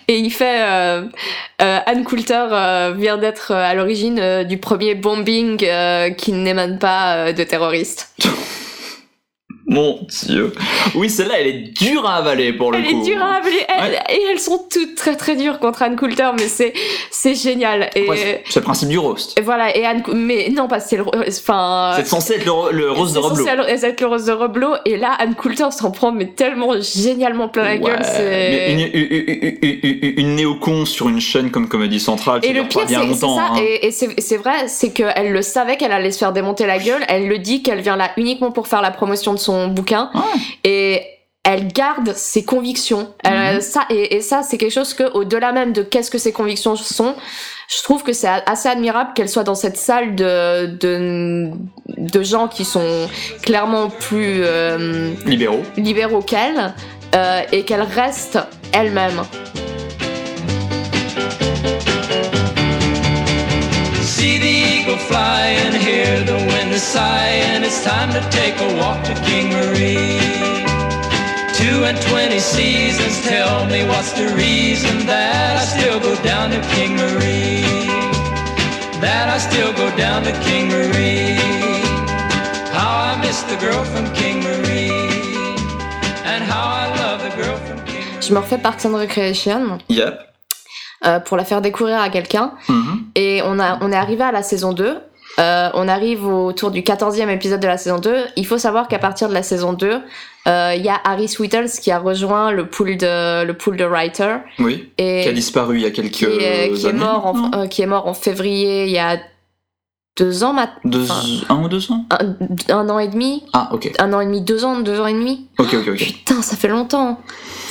et 0.08 0.18
il 0.18 0.30
fait 0.30 0.60
euh, 0.60 1.02
euh, 1.62 1.78
Anne 1.86 2.04
Coulter 2.04 2.44
vient 2.96 3.16
d'être 3.18 3.52
à 3.52 3.74
l'origine 3.74 4.44
du 4.44 4.58
premier 4.58 4.94
bombing 4.94 5.64
qui 6.16 6.32
n'émane 6.32 6.78
pas 6.78 7.07
euh, 7.16 7.32
de 7.32 7.44
terroristes. 7.44 8.10
Mon 9.68 9.98
dieu. 10.26 10.52
Oui, 10.94 11.10
celle-là, 11.10 11.34
elle 11.40 11.46
est 11.46 11.52
dure 11.78 12.06
à 12.08 12.14
avaler 12.16 12.52
pour 12.54 12.72
le 12.72 12.78
Elle 12.78 12.86
coup. 12.86 13.00
est 13.02 13.04
dure 13.04 13.22
à 13.22 13.34
avaler 13.36 13.56
elle- 13.68 13.90
Ouais. 13.92 13.98
et 14.16 14.22
elles 14.32 14.40
sont 14.40 14.66
toutes 14.70 14.94
très 14.94 15.14
très 15.14 15.36
dures 15.36 15.58
contre 15.58 15.82
Anne 15.82 15.94
Coulter 15.96 16.30
mais 16.38 16.48
c'est 16.48 16.72
c'est 17.10 17.34
génial 17.34 17.90
et, 17.94 18.08
Ouais, 18.08 18.16
c'est- 18.16 18.42
c'est 18.48 18.60
le 18.60 18.64
principe 18.64 18.88
du 18.88 18.98
roast. 18.98 19.38
et 19.38 19.42
voilà 19.42 19.76
et 19.76 19.84
Anne 19.84 20.02
mais 20.14 20.48
non 20.50 20.68
parce 20.68 20.84
que 20.84 20.90
c'est 20.90 20.96
le 20.96 21.04
enfin 21.28 21.92
C'est 21.96 22.06
censé 22.06 22.34
être 22.34 22.46
le, 22.46 22.72
le 22.76 22.90
rose 22.90 23.10
de 23.12 23.20
c'est 23.20 23.26
Roblo. 23.26 23.44
censé 23.44 23.86
être 23.86 24.00
le 24.00 24.06
rose 24.06 24.24
de 24.24 24.32
Roblo 24.32 24.68
et 24.86 24.96
là 24.96 25.12
Anne 25.18 25.34
Coulter 25.34 25.70
s'en 25.70 25.90
prend 25.90 26.12
mais 26.12 26.26
tellement 26.28 26.72
génialement 26.80 27.48
plein 27.48 27.64
la 27.64 27.70
Ouais, 27.72 27.78
gueule 27.78 27.98
une, 27.98 28.04
c'est 28.04 28.72
une, 28.72 28.80
une- 28.80 28.90
une- 28.92 29.98
une- 30.02 30.14
une 30.18 30.34
néocon 30.36 30.86
sur 30.86 31.08
une 31.08 31.20
chaîne 31.20 31.50
comme 31.50 31.68
Comédie 31.68 32.00
Centrale, 32.00 32.40
ça 32.42 32.48
Et 32.48 32.52
le 32.54 32.62
pas 32.62 32.68
pire, 32.68 32.80
c'est 32.88 32.94
c'est 32.94 33.06
longtemps. 33.06 33.36
ça, 33.36 33.42
hein. 33.52 33.60
et, 33.60 33.86
et 33.86 33.90
c'est 33.90 34.08
c'est 34.20 34.36
vrai, 34.38 34.66
c'est 34.68 34.90
qu'elle 34.92 35.30
le 35.32 35.42
savait 35.42 35.76
qu'elle 35.76 35.92
allait 35.92 36.10
se 36.10 36.18
faire 36.18 36.32
démonter 36.32 36.66
la 36.66 36.78
gueule, 36.78 37.02
elle 37.08 37.28
le 37.28 37.38
dit 37.38 37.62
qu'elle 37.62 37.80
vient 37.80 37.96
là 37.96 38.10
uniquement 38.16 38.50
pour 38.50 38.66
faire 38.68 38.80
la 38.82 38.90
promotion 38.90 39.32
de 39.34 39.38
son 39.38 39.57
bouquin, 39.66 40.10
Ouais. 40.14 40.20
et 40.62 41.02
elle 41.42 41.66
garde 41.72 42.12
ses 42.14 42.44
convictions. 42.44 43.12
Elle- 43.24 43.56
Mhm. 43.56 43.60
ça, 43.62 43.80
et, 43.90 44.16
et 44.16 44.20
ça, 44.20 44.42
c'est 44.42 44.58
quelque 44.58 44.72
chose 44.72 44.94
que, 44.94 45.10
au-delà 45.14 45.50
même 45.50 45.72
de 45.72 45.82
qu'est-ce 45.82 46.10
que 46.10 46.18
ses 46.18 46.30
convictions 46.32 46.76
sont, 46.76 47.14
je 47.74 47.82
trouve 47.82 48.02
que 48.04 48.12
c'est 48.12 48.28
assez 48.46 48.68
admirable 48.68 49.10
qu'elle 49.14 49.28
soit 49.28 49.44
dans 49.44 49.54
cette 49.54 49.76
salle 49.76 50.14
de, 50.14 50.66
de, 50.66 51.50
de 51.96 52.22
gens 52.22 52.48
qui 52.48 52.64
sont 52.64 53.08
clairement 53.42 53.88
plus 53.88 54.40
euh, 54.44 55.12
Libéraux. 55.26 55.62
libéraux 55.76 56.20
qu'elle, 56.22 56.74
euh, 57.14 57.40
et 57.52 57.64
qu'elle 57.64 57.82
reste 57.82 58.38
elle-même. 58.72 59.22
See 64.02 64.38
the 64.40 64.44
eagle 64.44 64.98
fly 64.98 65.56
and 65.64 65.74
hear 65.74 66.24
the 66.26 66.47
wind 66.78 66.86
sigh, 66.86 67.42
and 67.54 67.64
it's 67.64 67.82
time 67.84 68.10
to 68.12 68.20
take 68.30 68.54
a 68.60 68.76
walk 68.80 69.02
to 69.04 69.14
King 69.24 69.50
Marie. 69.50 70.20
Two 71.54 71.84
and 71.84 71.98
twenty 72.08 72.38
seasons 72.38 73.20
tell 73.26 73.66
me 73.66 73.84
what's 73.88 74.12
the 74.12 74.28
reason 74.36 75.06
that 75.06 75.56
I 75.58 75.64
still 75.64 75.98
go 76.00 76.14
down 76.22 76.50
to 76.50 76.60
King 76.74 76.96
Marie? 76.96 77.66
That 79.00 79.28
I 79.28 79.38
still 79.38 79.72
go 79.72 79.88
down 79.96 80.22
to 80.24 80.32
King 80.46 80.68
Marie. 80.68 81.36
How 82.72 83.12
I 83.12 83.20
miss 83.26 83.42
the 83.42 83.56
girl 83.56 83.82
from 83.84 84.06
King 84.14 84.40
Marie, 84.42 84.90
and 86.24 86.44
how 86.44 86.64
I 86.82 86.86
love 87.00 87.22
the 87.22 87.34
girl 87.42 87.56
from 87.66 87.78
King 87.86 88.04
Marie. 88.04 88.22
Je 88.22 88.32
me 88.32 88.38
refais 88.38 88.58
Parks 88.58 88.84
and 88.86 88.94
Recreation 88.94 89.78
Yep. 89.88 90.20
euh, 91.06 91.18
pour 91.20 91.36
la 91.36 91.44
faire 91.44 91.60
découvrir 91.60 92.00
à 92.00 92.08
quelqu'un. 92.08 92.52
Mhm. 92.68 93.06
Et 93.16 93.40
on, 93.44 93.58
a, 93.58 93.78
on 93.80 93.90
est 93.90 93.96
arrivé 93.96 94.22
à 94.22 94.30
la 94.32 94.42
saison 94.44 94.72
2. 94.72 95.00
Euh, 95.38 95.70
on 95.74 95.86
arrive 95.86 96.26
autour 96.26 96.70
du 96.70 96.82
14e 96.82 97.28
épisode 97.28 97.60
de 97.60 97.66
la 97.66 97.78
saison 97.78 97.98
2. 97.98 98.24
Il 98.36 98.46
faut 98.46 98.58
savoir 98.58 98.88
qu'à 98.88 98.98
partir 98.98 99.28
de 99.28 99.34
la 99.34 99.42
saison 99.42 99.72
2, 99.72 100.00
euh, 100.48 100.74
il 100.76 100.82
y 100.82 100.88
a 100.88 101.00
Harry 101.04 101.28
Sweetles 101.28 101.70
qui 101.80 101.92
a 101.92 101.98
rejoint 101.98 102.50
le 102.50 102.66
pool 102.66 102.96
de, 102.96 103.44
le 103.44 103.54
pool 103.54 103.76
de 103.76 103.84
writers. 103.84 104.40
Oui. 104.58 104.90
Et 104.98 105.20
Qui 105.22 105.28
a 105.28 105.32
disparu 105.32 105.76
il 105.76 105.82
y 105.82 105.86
a 105.86 105.90
quelques 105.90 106.10
qui 106.10 106.24
est, 106.24 106.72
qui 106.74 106.86
est 106.86 106.88
années, 106.88 106.98
mort 106.98 107.26
en, 107.26 107.50
euh, 107.54 107.66
qui 107.66 107.82
est 107.82 107.86
mort 107.86 108.08
en 108.08 108.14
février 108.14 108.84
il 108.84 108.90
y 108.90 108.98
a 108.98 109.18
deux 110.18 110.44
ans 110.44 110.52
maintenant. 110.52 110.80
Deux- 110.84 111.02
enfin, 111.04 111.22
Un 111.48 111.62
ou 111.62 111.68
deux 111.68 111.90
ans? 111.92 112.04
Un, 112.10 112.74
un 112.74 112.88
an 112.90 112.98
et 112.98 113.08
demi 113.08 113.44
Ah, 113.52 113.68
ok. 113.72 113.90
Un 113.98 114.12
an 114.12 114.20
et 114.20 114.26
demi, 114.26 114.40
deux 114.42 114.64
ans, 114.64 114.80
deux 114.80 115.00
ans 115.00 115.06
et 115.06 115.12
demi 115.14 115.46
Ok, 115.58 115.74
ok, 115.74 115.88
ok. 115.88 115.98
Putain, 115.98 116.42
ça 116.42 116.56
fait 116.56 116.68
longtemps. 116.68 117.20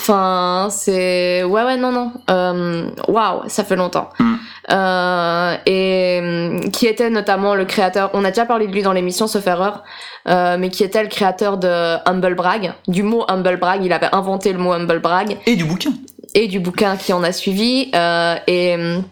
Enfin, 0.02 0.68
c'est 0.72 1.44
ouais, 1.44 1.64
ouais, 1.64 1.78
non, 1.78 1.92
non. 1.92 2.12
Euh, 2.30 2.90
Waouh, 3.08 3.42
ça 3.48 3.64
fait 3.66 3.76
longtemps. 3.76 4.10
Mm. 4.20 4.34
Euh, 4.72 5.56
et 5.66 6.20
hum, 6.22 6.72
qui 6.72 6.88
était 6.88 7.10
notamment 7.10 7.56
le 7.56 7.66
créateur. 7.66 8.10
On 8.14 8.24
a 8.26 8.30
déjà 8.30 8.46
parlé 8.46 8.68
de 8.68 8.72
lui 8.74 8.82
dans 8.84 8.94
l'émission, 8.94 9.28
sauf 9.28 9.46
erreur. 9.48 9.84
euh, 10.30 10.58
mais 10.60 10.70
qui 10.70 10.84
était 10.84 11.02
le 11.04 11.10
créateur 11.10 11.58
de 11.58 11.96
Humble 12.10 12.36
Brag, 12.36 12.74
du 12.88 13.04
mot 13.04 13.24
Humble 13.28 13.58
Brag. 13.58 13.84
Il 13.84 13.92
avait 13.94 14.14
inventé 14.14 14.52
le 14.54 14.60
mot 14.60 14.72
Humble 14.74 15.00
Brag 15.00 15.38
Et 15.46 15.56
du 15.56 15.66
bouquin. 15.66 15.92
Et 16.38 16.48
du 16.48 16.60
bouquin 16.60 16.98
qui 16.98 17.14
en 17.14 17.24
a 17.24 17.32
suivi. 17.32 17.90
euh, 17.96 18.36
et 18.46 18.76
hum, 18.76 19.04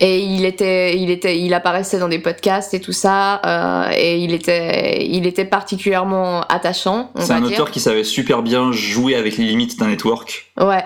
et 0.00 0.18
il 0.18 0.44
était, 0.44 0.96
il 0.98 1.08
était, 1.10 1.38
il 1.38 1.54
apparaissait 1.54 2.00
dans 2.00 2.08
des 2.08 2.18
podcasts 2.18 2.74
et 2.74 2.80
tout 2.80 2.92
ça. 2.92 3.40
euh, 3.46 3.92
et 3.96 4.16
il 4.18 4.34
était, 4.34 5.06
il 5.06 5.26
était 5.26 5.44
particulièrement 5.44 6.40
attachant. 6.48 7.12
C'est 7.16 7.32
un 7.32 7.40
dire. 7.40 7.52
auteur 7.52 7.70
qui 7.70 7.78
savait 7.78 8.02
super 8.02 8.42
bien 8.42 8.72
jouer 8.72 9.14
avec 9.14 9.36
les 9.36 9.44
limites 9.44 9.78
d'un 9.78 9.86
network. 9.86 10.50
Ouais, 10.58 10.84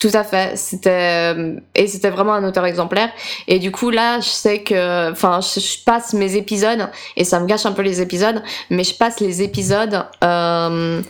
tout 0.00 0.10
à 0.12 0.24
fait. 0.24 0.56
C'était 0.56 1.36
et 1.76 1.86
c'était 1.86 2.10
vraiment 2.10 2.34
un 2.34 2.42
auteur 2.42 2.66
exemplaire. 2.66 3.10
Et 3.46 3.60
du 3.60 3.70
coup 3.70 3.90
là, 3.90 4.18
je 4.18 4.28
sais 4.28 4.62
que, 4.64 5.12
enfin, 5.12 5.38
je, 5.40 5.60
je 5.60 5.84
passe 5.84 6.14
mes 6.14 6.34
épisodes 6.34 6.88
et 7.16 7.22
ça 7.22 7.38
me 7.38 7.46
gâche 7.46 7.64
un 7.64 7.72
peu 7.72 7.82
les 7.82 8.00
épisodes, 8.00 8.42
mais 8.70 8.82
je 8.82 8.94
passe 8.96 9.20
les 9.20 9.42
épisodes 9.42 10.04
euh, 10.24 11.00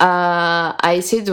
à, 0.00 0.74
à 0.82 0.94
essayer 0.94 1.22
de 1.22 1.32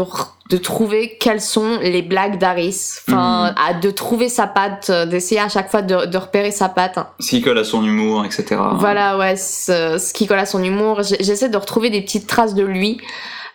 de 0.50 0.58
trouver 0.58 1.18
quelles 1.20 1.42
sont 1.42 1.80
les 1.82 2.02
blagues 2.02 2.38
d'Aris, 2.38 3.02
enfin, 3.08 3.54
à 3.58 3.74
de 3.74 3.92
trouver 3.92 4.30
sa 4.30 4.48
patte, 4.48 4.90
euh, 4.90 5.06
d'essayer 5.06 5.42
à 5.42 5.50
chaque 5.50 5.70
fois 5.70 5.82
de, 5.82 6.06
de 6.06 6.18
repérer 6.18 6.52
sa 6.52 6.70
patte. 6.70 6.98
Ce 7.20 7.30
qui 7.30 7.42
colle 7.42 7.58
à 7.58 7.66
son 7.66 7.84
humour, 7.84 8.24
etc. 8.24 8.56
Voilà, 8.76 9.18
ouais, 9.18 9.36
ce, 9.36 9.98
ce 9.98 10.14
qui 10.14 10.26
colle 10.26 10.40
à 10.40 10.46
son 10.46 10.64
humour. 10.64 11.02
J'essaie 11.04 11.50
de 11.50 11.58
retrouver 11.58 11.90
des 11.90 12.02
petites 12.02 12.28
traces 12.28 12.56
de 12.56 12.64
lui. 12.64 13.02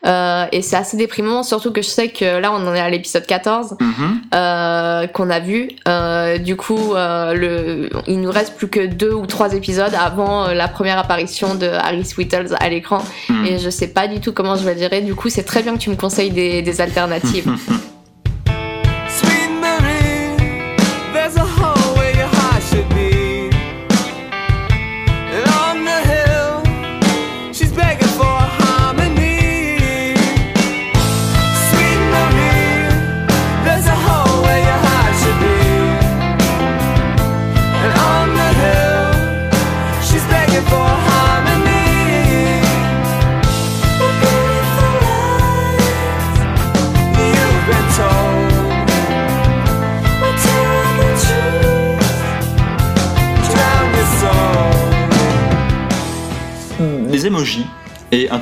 Euh, 0.04 0.46
et 0.50 0.62
c'est 0.62 0.74
assez 0.76 0.96
déprimant, 0.96 1.42
surtout 1.44 1.70
que 1.72 1.80
je 1.80 1.86
sais 1.88 2.08
que 2.08 2.38
là, 2.38 2.50
on 2.52 2.66
en 2.66 2.74
est 2.74 2.80
à 2.80 2.90
l'épisode 2.90 3.24
14 3.26 3.76
Mhm. 3.80 4.20
euh, 4.34 5.06
qu'on 5.06 5.30
a 5.30 5.38
vu. 5.40 5.68
Euh, 5.86 6.38
du 6.38 6.56
coup, 6.56 6.94
euh, 6.94 7.34
le, 7.34 7.90
il 8.08 8.20
nous 8.20 8.30
reste 8.32 8.56
plus 8.56 8.68
que 8.68 8.84
deux 8.86 9.12
ou 9.12 9.26
trois 9.26 9.54
épisodes 9.54 9.92
avant 9.98 10.46
euh, 10.46 10.54
la 10.54 10.66
première 10.68 10.98
apparition 10.98 11.54
de 11.54 11.66
Harry 11.66 12.04
Sweetles 12.04 12.56
à 12.58 12.68
l'écran. 12.68 12.98
Mhm. 13.28 13.46
Et 13.46 13.58
je 13.58 13.70
sais 13.70 13.88
pas 13.88 14.08
du 14.08 14.18
tout 14.20 14.32
comment 14.32 14.56
je 14.56 14.64
vais 14.64 14.76
gérer. 14.78 15.02
Du 15.02 15.14
coup, 15.14 15.28
c'est 15.28 15.44
très 15.44 15.62
bien 15.62 15.74
que 15.74 15.78
tu 15.80 15.90
me 15.90 15.96
conseilles 15.96 16.30
des, 16.30 16.62
des 16.62 16.80
alternatives. 16.80 17.48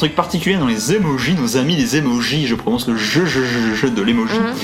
truc 0.00 0.14
particulier 0.14 0.57
dans 0.57 0.66
les 0.66 0.92
emojis, 0.95 1.35
nos 1.35 1.57
amis 1.57 1.76
les 1.76 1.97
emojis, 1.97 2.47
je 2.47 2.54
prononce 2.54 2.88
le 2.88 2.97
jeu, 2.97 3.25
jeu, 3.26 3.45
jeu, 3.45 3.75
jeu 3.75 3.90
de 3.90 4.02
l'emoji, 4.02 4.38
Mhm. 4.38 4.54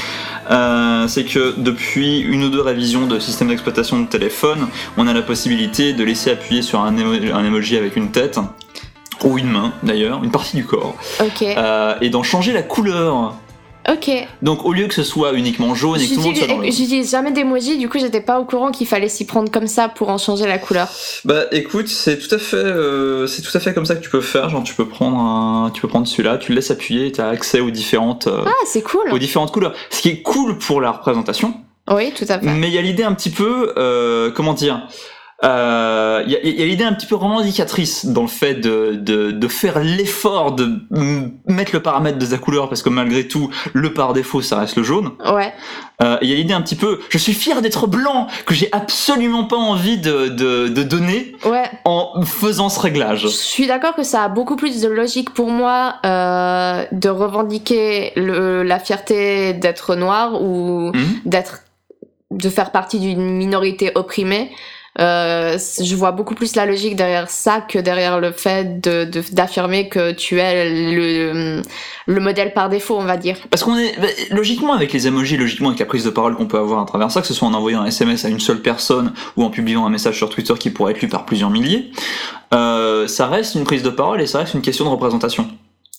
euh, 0.50 1.08
c'est 1.08 1.24
que 1.24 1.54
depuis 1.58 2.18
une 2.20 2.44
ou 2.44 2.48
deux 2.48 2.60
révisions 2.60 3.06
de 3.06 3.18
système 3.18 3.48
d'exploitation 3.48 4.00
de 4.00 4.06
téléphone, 4.06 4.68
on 4.96 5.06
a 5.06 5.12
la 5.12 5.22
possibilité 5.22 5.92
de 5.92 6.02
laisser 6.04 6.30
appuyer 6.30 6.62
sur 6.62 6.80
un, 6.80 6.94
emo- 6.96 7.32
un 7.32 7.44
emoji 7.44 7.76
avec 7.76 7.96
une 7.96 8.10
tête, 8.10 8.38
ou 9.24 9.38
une 9.38 9.48
main 9.50 9.72
d'ailleurs, 9.82 10.22
une 10.24 10.30
partie 10.30 10.56
du 10.56 10.64
corps, 10.66 10.94
euh, 11.58 11.94
et 12.00 12.10
d'en 12.10 12.22
changer 12.22 12.52
la 12.52 12.62
couleur. 12.62 13.34
Ok. 13.92 14.10
Donc 14.42 14.64
au 14.64 14.72
lieu 14.72 14.86
que 14.88 14.94
ce 14.94 15.04
soit 15.04 15.32
uniquement 15.34 15.74
jaune 15.74 16.00
et 16.00 16.04
que 16.08 16.14
tout 16.14 16.20
le 16.20 16.26
monde 16.26 16.36
soit 16.36 16.46
dans 16.48 16.56
le... 16.58 16.64
J'utilise 16.64 16.78
j'utilise 16.88 17.10
jamais 17.10 17.30
d'emoji, 17.30 17.78
du 17.78 17.88
coup 17.88 17.98
j'étais 17.98 18.20
pas 18.20 18.40
au 18.40 18.44
courant 18.44 18.70
qu'il 18.72 18.86
fallait 18.86 19.08
s'y 19.08 19.26
prendre 19.26 19.50
comme 19.50 19.66
ça 19.68 19.88
pour 19.88 20.08
en 20.08 20.18
changer 20.18 20.46
la 20.46 20.58
couleur. 20.58 20.88
Bah 21.24 21.44
écoute, 21.52 21.88
c'est 21.88 22.18
tout 22.18 22.34
à 22.34 22.38
fait, 22.38 22.56
euh, 22.56 23.26
c'est 23.26 23.42
tout 23.42 23.56
à 23.56 23.60
fait 23.60 23.72
comme 23.74 23.86
ça 23.86 23.94
que 23.94 24.02
tu 24.02 24.10
peux 24.10 24.20
faire. 24.20 24.48
Genre 24.50 24.62
tu 24.64 24.74
peux 24.74 24.88
prendre 24.88 25.18
un, 25.18 25.70
tu 25.70 25.80
peux 25.82 25.88
prendre 25.88 26.06
celui-là, 26.06 26.38
tu 26.38 26.50
le 26.52 26.56
laisses 26.56 26.70
appuyer, 26.70 27.12
tu 27.12 27.20
as 27.20 27.28
accès 27.28 27.60
aux 27.60 27.70
différentes, 27.70 28.26
euh, 28.26 28.42
Ah, 28.46 28.50
c'est 28.66 28.82
cool. 28.82 29.12
aux 29.12 29.18
différentes 29.18 29.52
couleurs. 29.52 29.74
Ce 29.90 30.00
qui 30.02 30.08
est 30.08 30.22
cool 30.22 30.58
pour 30.58 30.80
la 30.80 30.90
représentation, 30.90 31.54
Oui, 31.90 32.12
tout 32.16 32.24
à 32.28 32.40
fait. 32.40 32.46
mais 32.46 32.68
il 32.68 32.74
y 32.74 32.78
a 32.78 32.82
l'idée 32.82 33.04
un 33.04 33.14
petit 33.14 33.30
peu, 33.30 33.72
euh, 33.76 34.30
comment 34.32 34.54
dire, 34.54 34.88
euh, 35.44 36.22
il 36.26 36.32
y 36.32 36.36
a, 36.36 36.40
y 36.42 36.62
a 36.62 36.66
l'idée 36.66 36.84
un 36.84 36.94
petit 36.94 37.06
peu 37.06 37.14
revendicatrice 37.14 38.06
dans 38.06 38.22
le 38.22 38.28
fait 38.28 38.54
de, 38.54 38.94
de, 38.94 39.30
de 39.32 39.48
faire 39.48 39.80
l'effort 39.80 40.52
de 40.52 40.80
mettre 41.46 41.72
le 41.74 41.80
paramètre 41.82 42.18
de 42.18 42.24
ta 42.24 42.38
couleur 42.38 42.68
parce 42.70 42.82
que 42.82 42.88
malgré 42.88 43.28
tout, 43.28 43.50
le 43.74 43.92
par 43.92 44.14
défaut, 44.14 44.40
ça 44.40 44.58
reste 44.60 44.76
le 44.76 44.82
jaune. 44.82 45.10
Ouais. 45.30 45.52
Euh, 46.02 46.16
Il 46.22 46.30
y 46.30 46.32
a 46.32 46.36
l'idée 46.36 46.54
un 46.54 46.62
petit 46.62 46.74
peu, 46.74 47.00
je 47.10 47.18
suis 47.18 47.34
fier 47.34 47.60
d'être 47.60 47.86
blanc, 47.86 48.28
que 48.46 48.54
j'ai 48.54 48.70
absolument 48.72 49.44
pas 49.44 49.56
envie 49.56 49.98
de, 49.98 50.28
de, 50.28 50.68
de 50.68 50.82
donner 50.82 51.34
Ouais. 51.44 51.70
en 51.84 52.22
faisant 52.24 52.68
ce 52.70 52.80
réglage. 52.80 53.22
Je 53.22 53.28
suis 53.28 53.66
d'accord 53.66 53.94
que 53.94 54.02
ça 54.04 54.22
a 54.24 54.28
beaucoup 54.28 54.56
plus 54.56 54.80
de 54.80 54.88
logique 54.88 55.30
pour 55.34 55.50
moi 55.50 55.96
euh, 56.06 56.84
de 56.92 57.08
revendiquer 57.10 58.12
le, 58.16 58.62
la 58.62 58.78
fierté 58.78 59.52
d'être 59.52 59.94
noir 59.96 60.40
ou 60.42 60.92
Mhm. 60.94 61.20
d'être 61.26 61.60
de 62.30 62.48
faire 62.48 62.70
partie 62.72 62.98
d'une 63.00 63.36
minorité 63.36 63.92
opprimée. 63.94 64.50
Euh, 64.98 65.58
je 65.82 65.94
vois 65.94 66.12
beaucoup 66.12 66.34
plus 66.34 66.56
la 66.56 66.64
logique 66.64 66.96
derrière 66.96 67.28
ça 67.28 67.60
que 67.60 67.78
derrière 67.78 68.18
le 68.18 68.32
fait 68.32 68.80
de 68.80 69.04
de- 69.04 69.22
d'affirmer 69.32 69.88
que 69.90 70.12
tu 70.12 70.38
es 70.40 70.70
le, 70.92 71.62
le 72.06 72.20
modèle 72.20 72.54
par 72.54 72.68
défaut, 72.68 72.96
on 72.98 73.04
va 73.04 73.16
dire. 73.18 73.36
Parce 73.50 73.62
qu'on 73.62 73.76
est 73.76 73.98
bah, 74.00 74.06
logiquement 74.30 74.72
avec 74.72 74.92
les 74.92 75.06
emojis, 75.06 75.36
logiquement 75.36 75.68
avec 75.68 75.80
la 75.80 75.86
prise 75.86 76.04
de 76.04 76.10
parole 76.10 76.34
qu'on 76.36 76.46
peut 76.46 76.58
avoir 76.58 76.80
à 76.80 76.86
travers 76.86 77.10
ça, 77.10 77.20
que 77.20 77.26
ce 77.26 77.34
soit 77.34 77.46
en 77.46 77.52
envoyant 77.54 77.82
un 77.82 77.86
SMS 77.86 78.24
à 78.24 78.28
une 78.28 78.40
seule 78.40 78.62
personne 78.62 79.12
ou 79.36 79.44
en 79.44 79.50
publiant 79.50 79.84
un 79.84 79.90
message 79.90 80.16
sur 80.16 80.30
Twitter 80.30 80.54
qui 80.58 80.70
pourrait 80.70 80.92
être 80.92 81.02
lu 81.02 81.08
par 81.08 81.26
plusieurs 81.26 81.50
milliers, 81.50 81.90
euh, 82.54 83.06
ça 83.06 83.26
reste 83.26 83.54
une 83.54 83.64
prise 83.64 83.82
de 83.82 83.90
parole 83.90 84.20
et 84.22 84.26
ça 84.26 84.38
reste 84.38 84.54
une 84.54 84.62
question 84.62 84.84
de 84.86 84.90
représentation. 84.90 85.48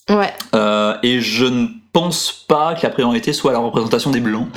Ouais. 0.10 0.34
Euh, 0.56 0.96
et 1.04 1.20
je 1.20 1.46
ne 1.46 1.68
pense 2.00 2.46
pas 2.48 2.76
que 2.76 2.84
la 2.84 2.90
priorité 2.92 3.34
soit 3.34 3.52
la 3.52 3.58
représentation 3.60 4.12
des 4.12 4.20
blancs. 4.20 4.48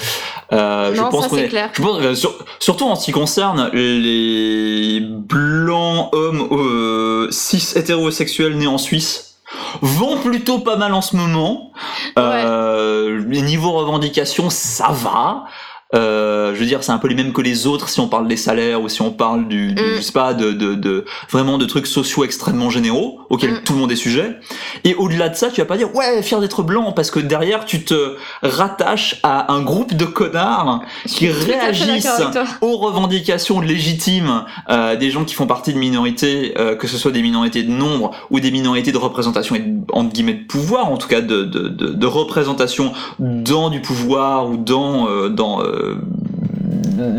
Euh, 0.52 0.94
je 0.94 1.00
Non, 1.00 1.08
pense 1.10 1.24
ça, 1.24 1.30
c'est 1.32 1.44
est- 1.46 1.48
clair. 1.48 1.70
Je 1.72 1.80
pense, 1.82 1.98
euh, 2.02 2.14
sur- 2.14 2.34
surtout 2.58 2.84
en 2.86 2.96
ce 2.96 3.04
qui 3.06 3.12
concerne 3.12 3.70
les 3.72 5.00
blancs 5.02 6.10
hommes 6.12 6.48
euh, 6.52 7.28
cis 7.30 7.64
hétérosexuels 7.76 8.56
nés 8.58 8.66
en 8.66 8.78
Suisse 8.78 9.36
vont 9.80 10.18
plutôt 10.18 10.58
pas 10.58 10.76
mal 10.76 10.92
en 10.94 11.00
ce 11.02 11.16
moment. 11.16 11.72
Euh, 12.18 13.22
Les 13.28 13.42
niveaux 13.42 13.72
revendications, 13.72 14.50
ça 14.50 14.88
va. 14.90 15.44
Euh, 15.94 16.54
je 16.54 16.60
veux 16.60 16.66
dire, 16.66 16.84
c'est 16.84 16.92
un 16.92 16.98
peu 16.98 17.08
les 17.08 17.16
mêmes 17.16 17.32
que 17.32 17.40
les 17.42 17.66
autres 17.66 17.88
si 17.88 17.98
on 17.98 18.06
parle 18.08 18.28
des 18.28 18.36
salaires 18.36 18.80
ou 18.80 18.88
si 18.88 19.02
on 19.02 19.10
parle 19.10 19.48
du, 19.48 19.72
du- 19.72 19.82
Mm. 19.82 19.96
je 19.96 20.00
sais 20.02 20.12
pas, 20.12 20.34
de, 20.34 20.52
de, 20.52 20.74
de 20.74 21.04
vraiment 21.30 21.58
de 21.58 21.64
trucs 21.64 21.86
sociaux 21.88 22.22
extrêmement 22.24 22.70
généraux 22.70 23.20
auxquels 23.28 23.54
Mm. 23.54 23.60
tout 23.64 23.72
le 23.72 23.78
monde 23.80 23.90
est 23.92 23.96
sujet. 23.96 24.36
Et 24.84 24.94
au-delà 24.94 25.28
de 25.28 25.34
ça, 25.34 25.48
tu 25.50 25.60
vas 25.60 25.66
pas 25.66 25.76
dire 25.76 25.92
ouais 25.94 26.22
fier 26.22 26.40
d'être 26.40 26.62
blanc 26.62 26.92
parce 26.92 27.10
que 27.10 27.18
derrière 27.18 27.64
tu 27.64 27.84
te 27.84 28.14
rattaches 28.42 29.18
à 29.24 29.52
un 29.52 29.62
groupe 29.62 29.94
de 29.94 30.04
connards 30.04 30.82
qui 31.06 31.28
réagissent 31.28 32.08
aux 32.60 32.76
revendications 32.76 33.60
légitimes 33.60 34.44
euh, 34.68 34.94
des 34.96 35.10
gens 35.10 35.24
qui 35.24 35.34
font 35.34 35.46
partie 35.46 35.72
de 35.74 35.78
minorités, 35.78 36.54
euh, 36.58 36.76
que 36.76 36.86
ce 36.86 36.98
soit 36.98 37.10
des 37.10 37.22
minorités 37.22 37.62
de 37.64 37.70
nombre 37.70 38.12
ou 38.30 38.38
des 38.38 38.50
minorités 38.52 38.92
de 38.92 38.98
représentation 38.98 39.56
et 39.56 39.60
de, 39.60 39.80
entre 39.92 40.12
guillemets 40.12 40.34
de 40.34 40.44
pouvoir, 40.46 40.88
en 40.90 40.96
tout 40.96 41.08
cas 41.08 41.20
de, 41.20 41.42
de, 41.42 41.68
de, 41.68 41.88
de 41.88 42.06
représentation 42.06 42.92
dans 43.18 43.70
du 43.70 43.80
pouvoir 43.80 44.48
ou 44.48 44.56
dans, 44.56 45.08
euh, 45.08 45.28
dans 45.28 45.62
euh, 45.62 45.78
euh, 45.80 45.96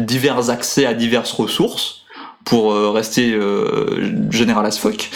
divers 0.05 0.49
accès 0.49 0.85
à 0.85 0.93
diverses 0.93 1.31
ressources 1.31 2.01
pour 2.45 2.71
euh, 2.71 2.89
rester 2.91 3.31
euh, 3.31 4.29
général 4.31 4.65
as 4.65 4.77
fuck. 4.77 5.09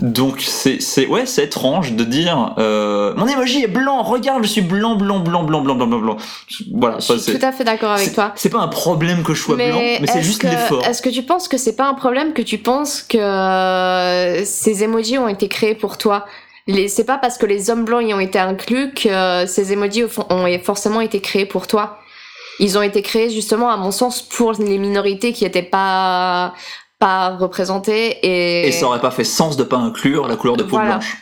Donc 0.00 0.40
c'est 0.40 1.06
ouais 1.06 1.24
c'est 1.24 1.44
étrange 1.44 1.92
de 1.92 2.04
dire 2.04 2.54
euh, 2.58 3.14
mon 3.16 3.26
emoji 3.26 3.62
est 3.62 3.68
blanc, 3.68 4.02
regarde 4.02 4.42
je 4.42 4.48
suis 4.48 4.60
blanc 4.60 4.96
blanc 4.96 5.20
blanc 5.20 5.44
blanc 5.44 5.62
blanc 5.62 5.76
blanc 5.76 5.86
blanc. 5.86 6.16
Voilà, 6.74 6.98
je 6.98 7.16
suis 7.16 7.38
tout 7.38 7.46
à 7.46 7.52
fait 7.52 7.64
d'accord 7.64 7.92
avec 7.92 8.12
toi. 8.12 8.32
C'est 8.36 8.50
pas 8.50 8.58
un 8.58 8.68
problème 8.68 9.22
que 9.22 9.32
je 9.32 9.42
sois 9.42 9.56
blanc, 9.56 9.78
mais 9.78 10.06
c'est 10.06 10.22
juste 10.22 10.42
l'effort. 10.42 10.84
Est-ce 10.84 11.02
que 11.02 11.08
tu 11.08 11.22
penses 11.22 11.48
que 11.48 11.56
c'est 11.56 11.76
pas 11.76 11.86
un 11.86 11.94
problème 11.94 12.32
que 12.32 12.42
tu 12.42 12.58
penses 12.58 13.02
que 13.02 14.42
ces 14.44 14.82
emojis 14.82 15.18
ont 15.18 15.28
été 15.28 15.48
créés 15.48 15.74
pour 15.74 15.98
toi? 15.98 16.26
C'est 16.88 17.06
pas 17.06 17.18
parce 17.18 17.38
que 17.38 17.46
les 17.46 17.70
hommes 17.70 17.84
blancs 17.84 18.02
y 18.04 18.12
ont 18.12 18.20
été 18.20 18.40
inclus 18.40 18.92
que 18.92 19.46
ces 19.46 19.72
emojis 19.72 20.04
ont 20.30 20.58
forcément 20.64 21.00
été 21.00 21.20
créés 21.20 21.46
pour 21.46 21.68
toi. 21.68 22.00
Ils 22.60 22.78
ont 22.78 22.82
été 22.82 23.02
créés 23.02 23.30
justement, 23.30 23.70
à 23.70 23.76
mon 23.76 23.90
sens, 23.90 24.22
pour 24.22 24.52
les 24.52 24.78
minorités 24.78 25.32
qui 25.32 25.44
étaient 25.44 25.62
pas 25.62 26.54
pas 26.98 27.36
représentées 27.36 28.18
et, 28.22 28.68
Et 28.68 28.72
ça 28.72 28.86
aurait 28.86 29.00
pas 29.00 29.10
fait 29.10 29.22
sens 29.24 29.58
de 29.58 29.64
pas 29.64 29.76
inclure 29.76 30.26
la 30.28 30.36
couleur 30.36 30.56
de 30.56 30.62
peau 30.62 30.76
Voilà. 30.76 30.92
blanche. 30.96 31.18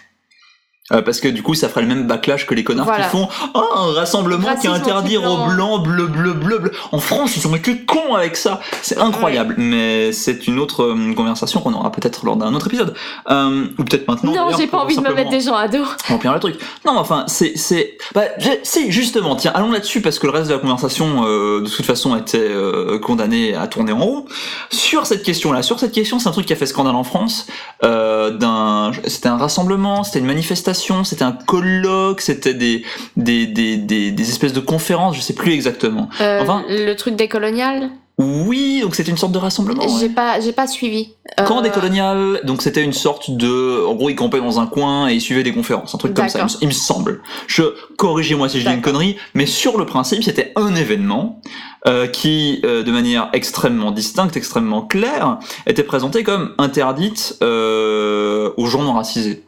Euh, 0.92 1.00
parce 1.00 1.20
que 1.20 1.28
du 1.28 1.42
coup, 1.42 1.54
ça 1.54 1.70
ferait 1.70 1.80
le 1.80 1.86
même 1.86 2.06
backlash 2.06 2.46
que 2.46 2.52
les 2.52 2.62
connards 2.62 2.84
Voilà. 2.84 3.04
qui 3.04 3.10
font 3.10 3.26
oh, 3.54 3.64
un 3.74 3.92
rassemblement 3.94 4.48
qui 4.48 4.68
Racisme 4.68 4.72
interdit 4.74 5.16
aux 5.16 5.46
blancs, 5.46 5.82
bleu, 5.82 6.08
bleu, 6.08 6.34
bleu, 6.34 6.58
bleu. 6.58 6.72
En 6.92 6.98
France, 6.98 7.38
ils 7.38 7.48
ont 7.48 7.54
été 7.56 7.86
cons 7.86 8.14
avec 8.14 8.36
ça. 8.36 8.60
C'est 8.82 8.98
incroyable. 8.98 9.54
Mais 9.56 10.12
c'est 10.12 10.46
une 10.46 10.58
autre 10.58 10.82
euh, 10.82 11.14
conversation 11.14 11.62
qu'on 11.62 11.72
aura 11.72 11.90
peut-être 11.90 12.26
lors 12.26 12.36
d'un 12.36 12.52
autre 12.52 12.66
épisode. 12.66 12.92
Euh, 13.30 13.64
ou 13.78 13.84
peut-être 13.84 14.06
maintenant. 14.08 14.34
Non, 14.34 14.56
j'ai 14.58 14.66
pas 14.66 14.76
envie 14.76 14.96
de 14.96 15.00
me 15.00 15.14
mettre 15.14 15.30
des 15.30 15.40
gens 15.40 15.54
à 15.54 15.68
dos. 15.68 15.84
remplir 16.08 16.34
le 16.34 16.40
truc. 16.40 16.56
Non, 16.84 16.98
enfin, 16.98 17.24
c'est, 17.28 17.56
c'est, 17.56 17.96
bah, 18.14 18.24
si, 18.62 18.92
justement, 18.92 19.36
tiens, 19.36 19.52
allons 19.54 19.72
là-dessus 19.72 20.02
parce 20.02 20.18
que 20.18 20.26
le 20.26 20.32
reste 20.32 20.48
de 20.50 20.54
la 20.54 20.60
conversation, 20.60 21.22
de 21.22 21.66
toute 21.66 21.86
façon, 21.86 22.14
était 22.14 22.52
condamné 23.00 23.54
à 23.54 23.66
tourner 23.68 23.92
en 23.92 24.00
rond. 24.00 24.24
Sur 24.70 25.06
cette 25.06 25.22
question-là, 25.22 25.62
sur 25.62 25.80
cette 25.80 25.92
question, 25.92 26.18
c'est 26.18 26.28
un 26.28 26.32
truc 26.32 26.44
qui 26.44 26.52
a 26.52 26.56
fait 26.56 26.66
scandale 26.66 26.94
en 26.94 27.04
France. 27.04 27.46
D'un, 27.82 28.92
c'était 29.06 29.28
un 29.28 29.38
rassemblement, 29.38 30.04
c'était 30.04 30.18
une 30.18 30.26
manifestation, 30.26 30.73
c'était 30.74 31.22
un 31.24 31.32
colloque, 31.32 32.20
c'était 32.20 32.54
des, 32.54 32.82
des, 33.16 33.46
des, 33.46 33.76
des, 33.76 34.10
des 34.10 34.28
espèces 34.28 34.52
de 34.52 34.60
conférences, 34.60 35.16
je 35.16 35.20
sais 35.20 35.34
plus 35.34 35.52
exactement. 35.52 36.08
Euh, 36.20 36.40
Enfin- 36.42 36.64
le 36.68 36.94
truc 36.94 37.16
décolonial, 37.16 37.90
Oui, 38.16 38.78
donc 38.80 38.94
c'était 38.94 39.10
une 39.10 39.16
sorte 39.16 39.32
de 39.32 39.38
rassemblement. 39.38 39.82
ouais. 39.82 39.92
j'ai 40.00 40.08
pas 40.08 40.38
j'ai 40.40 40.52
pas 40.52 40.68
suivi. 40.68 41.14
Camp 41.48 41.58
Euh, 41.58 41.62
décolonial, 41.62 42.40
donc 42.44 42.62
c'était 42.62 42.84
une 42.84 42.92
sorte 42.92 43.28
de, 43.32 43.84
en 43.84 43.94
gros, 43.96 44.08
ils 44.08 44.14
campaient 44.14 44.38
dans 44.38 44.60
un 44.60 44.66
coin 44.68 45.08
et 45.08 45.14
ils 45.14 45.20
suivaient 45.20 45.42
des 45.42 45.52
conférences, 45.52 45.96
un 45.96 45.98
truc 45.98 46.14
comme 46.14 46.28
ça, 46.28 46.46
il 46.60 46.68
me, 46.68 46.72
semble. 46.72 47.22
Je 47.48 47.62
corrigez-moi 47.96 48.48
si 48.48 48.60
je 48.60 48.68
dis 48.68 48.72
une 48.74 48.82
connerie, 48.82 49.16
mais 49.34 49.46
sur 49.46 49.78
le 49.78 49.84
principe, 49.84 50.22
c'était 50.22 50.52
un 50.54 50.76
événement 50.76 51.40
euh, 51.88 52.06
qui, 52.06 52.60
euh, 52.64 52.84
de 52.84 52.92
manière 52.92 53.30
extrêmement 53.32 53.90
distincte, 53.90 54.36
extrêmement 54.36 54.82
claire, 54.82 55.38
était 55.66 55.82
présenté 55.82 56.22
comme 56.22 56.54
interdite 56.58 57.36
euh, 57.42 58.52
aux 58.56 58.66
gens 58.66 58.82
non 58.84 58.92
racisés, 58.92 59.42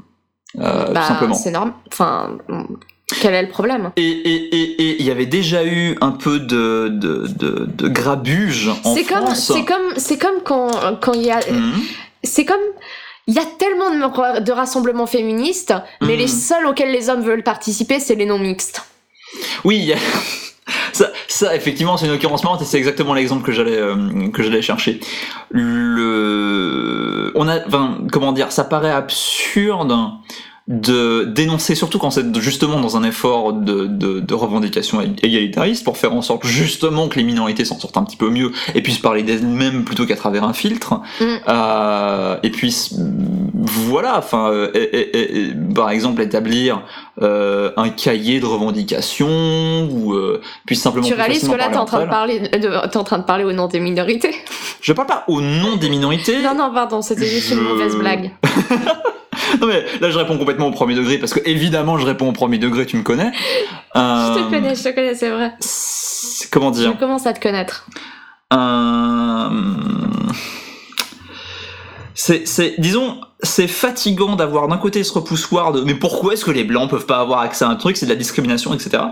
euh, 0.61 0.93
bah, 0.93 1.01
tout 1.01 1.07
simplement. 1.09 1.35
C'est 1.35 1.51
normal. 1.51 1.75
Enfin, 1.93 2.39
quel 3.21 3.35
est 3.35 3.43
le 3.43 3.49
problème? 3.49 3.93
Et 3.97 4.03
et- 4.03 4.55
et- 4.57 4.83
et 4.83 4.97
il 5.01 5.05
y 5.07 5.11
avait 5.11 5.27
déjà 5.27 5.65
eu 5.65 5.97
un 6.01 6.11
peu 6.13 6.39
de, 6.41 6.89
de, 6.89 7.27
de, 7.29 7.67
de 7.67 7.89
grabuge 7.89 8.69
en 8.85 8.95
C'est 8.95 9.05
comme 9.05 9.35
c'est 9.35 9.65
comme 9.65 9.93
c'est 9.97 10.19
comme 10.19 10.41
quand 10.45 10.71
quand 11.01 11.13
il 11.13 11.23
y 11.23 11.31
a 11.31 11.39
Mhm. 11.51 11.81
c'est 12.25 12.45
comme 12.45 12.61
il 13.29 13.35
y 13.35 13.39
a 13.39 13.45
tellement 13.59 13.91
de, 13.91 14.41
de 14.41 14.53
rassemblements 14.53 15.07
féministes, 15.07 15.75
mais 16.01 16.15
Mhm. 16.15 16.19
les 16.19 16.29
seuls 16.29 16.67
auxquels 16.67 16.93
les 16.93 17.09
hommes 17.11 17.23
veulent 17.23 17.43
participer, 17.43 17.99
c'est 18.01 18.15
les 18.15 18.27
non 18.27 18.39
mixtes. 18.39 18.83
Oui, 19.65 19.79
il 19.79 19.97
ça, 20.93 21.11
ça, 21.37 21.55
effectivement, 21.55 21.97
c'est 21.97 22.07
une 22.07 22.13
occurrence 22.13 22.43
marrante 22.43 22.63
et 22.63 22.65
c'est 22.65 22.79
exactement 22.79 23.13
l'exemple 23.13 23.45
que 23.45 23.53
j'allais 23.53 23.77
euh, 23.77 24.29
que 24.31 24.43
j'allais 24.43 24.63
chercher. 24.63 25.01
Le, 25.51 27.31
on 27.35 27.47
a, 27.47 27.67
enfin, 27.67 27.99
comment 28.11 28.33
dire, 28.33 28.53
ça 28.53 28.65
paraît 28.65 28.91
absurde 28.91 29.95
de 30.69 31.23
dénoncer, 31.25 31.77
surtout 31.77 31.99
quand 32.01 32.11
c'est 32.11 32.37
justement 32.41 32.81
dans 32.81 32.97
un 32.97 33.05
effort 33.05 33.53
de, 33.53 33.87
de, 33.87 34.19
de 34.19 34.35
revendication 34.35 35.01
égalitariste, 35.23 35.85
pour 35.85 35.97
faire 35.97 36.13
en 36.13 36.23
sorte 36.23 36.45
justement 36.45 37.07
que 37.09 37.17
les 37.19 37.25
minorités 37.25 37.65
s'en 37.65 37.79
sortent 37.79 37.97
un 37.97 38.03
petit 38.05 38.17
peu 38.17 38.31
mieux 38.31 38.51
et 38.75 38.83
puissent 38.83 38.99
parler 38.99 39.23
d'elles-mêmes 39.23 39.85
plutôt 39.85 40.07
qu'à 40.07 40.17
travers 40.17 40.43
un 40.43 40.53
filtre. 40.53 40.95
Mm. 41.21 41.25
Euh, 41.49 42.37
et 42.43 42.51
puis 42.51 42.75
voilà, 43.55 44.19
enfin, 44.19 44.51
euh, 44.51 44.71
et- 44.75 44.83
et- 44.83 45.39
et- 45.47 45.53
par 45.75 45.91
exemple 45.91 46.21
établir 46.23 46.83
euh, 47.23 47.71
un 47.77 47.89
cahier 47.89 48.41
de 48.41 48.47
revendications 48.47 49.89
ou 49.91 50.15
euh, 50.15 50.41
puis 50.67 50.77
simplement 50.77 51.07
Tu 51.07 51.15
réalises 51.15 51.49
que 51.49 51.55
là 51.55 51.69
t'es 51.69 51.77
en 51.77 51.85
train 51.85 52.05
de 52.05 52.11
parler 52.11 52.41
parler 52.41 52.59
de, 52.59 52.89
t'es 52.89 52.97
en 52.97 53.05
train 53.05 53.19
de 53.19 53.25
parler 53.25 53.45
au 53.45 53.53
nom 53.53 53.69
des 53.69 53.81
minorités. 53.81 54.35
Je 54.81 54.93
parle 54.93 55.09
pas 55.09 55.25
au 55.29 55.41
nom 55.41 55.77
des 55.77 55.89
minorités. 55.89 56.43
non 56.43 56.55
non 56.55 56.73
pardon, 56.75 57.03
c'était 57.03 57.27
juste 57.27 57.51
une 57.53 57.61
mauvaise 57.61 57.97
blague. 57.97 58.33
Non 59.61 59.67
mais 59.67 59.85
là 60.01 60.11
je 60.11 60.19
réponds 60.19 60.39
complètement 60.39 60.67
au 60.67 60.71
premier 60.73 60.95
degré 60.95 61.19
parce 61.19 61.33
que 61.33 61.41
évidemment 61.45 61.99
je 61.99 62.07
réponds 62.07 62.29
au 62.29 62.33
premier 62.33 62.59
degré, 62.59 62.87
tu 62.87 62.97
me 62.97 63.03
connais. 63.03 63.33
Je 63.95 64.01
Euh, 64.01 64.35
te 64.35 64.51
connais, 64.51 64.75
je 64.75 64.83
te 64.83 64.89
connais, 64.95 65.15
c'est 65.15 65.31
vrai. 65.31 65.53
Comment 66.51 66.71
Je 66.73 66.81
dire 66.81 66.99
commence 66.99 67.27
à 67.27 67.33
te 67.33 67.41
connaître. 67.41 67.87
Euh, 68.53 69.49
C'est, 72.19 72.49
c'est, 72.49 72.75
disons, 72.79 73.21
c'est 73.43 73.69
fatigant 73.69 74.35
d'avoir 74.35 74.67
d'un 74.67 74.79
côté 74.79 75.05
ce 75.05 75.13
repoussoir 75.13 75.73
de 75.73 75.83
mais 75.83 75.95
pourquoi 75.95 76.33
est-ce 76.33 76.45
que 76.45 76.51
les 76.51 76.65
blancs 76.65 76.91
peuvent 76.91 77.07
pas 77.07 77.21
avoir 77.21 77.41
accès 77.41 77.65
à 77.65 77.69
un 77.69 77.77
truc, 77.77 77.97
c'est 77.97 78.07
de 78.07 78.11
la 78.11 78.17
discrimination, 78.17 78.73
etc. 78.75 79.03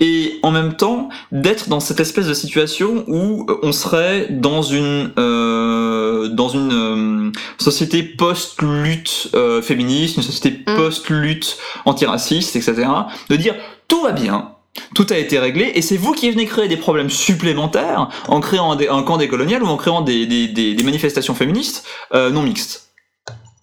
Et 0.00 0.38
en 0.42 0.52
même 0.52 0.74
temps, 0.74 1.08
d'être 1.32 1.68
dans 1.68 1.80
cette 1.80 2.00
espèce 2.00 2.28
de 2.28 2.34
situation 2.34 3.04
où 3.08 3.46
on 3.62 3.72
serait 3.72 4.28
dans 4.30 4.62
une 4.62 5.10
euh, 5.18 6.28
dans 6.28 6.48
une 6.48 6.72
euh, 6.72 7.32
société 7.58 8.02
post-lutte 8.02 9.30
euh, 9.34 9.60
féministe, 9.60 10.16
une 10.16 10.22
société 10.22 10.64
Mm. 10.66 10.76
post-lutte 10.76 11.58
antiraciste, 11.84 12.56
etc. 12.56 12.86
De 13.28 13.36
dire 13.36 13.54
tout 13.88 14.02
va 14.02 14.12
bien, 14.12 14.53
tout 14.94 15.06
a 15.10 15.16
été 15.16 15.38
réglé 15.38 15.72
et 15.74 15.82
c'est 15.82 15.96
vous 15.96 16.12
qui 16.12 16.30
venez 16.30 16.46
créer 16.46 16.68
des 16.68 16.76
problèmes 16.76 17.10
supplémentaires 17.10 18.08
en 18.28 18.40
créant 18.40 18.72
un, 18.72 19.02
camp 19.02 19.16
décolonial 19.16 19.62
ou 19.62 19.66
en 19.66 19.76
créant 19.76 20.00
des, 20.02 20.26
des, 20.26 20.48
des, 20.48 20.74
des 20.74 20.82
manifestations 20.84 21.34
féministes 21.34 21.86
euh, 22.14 22.30
non 22.30 22.42
mixtes. 22.42 22.84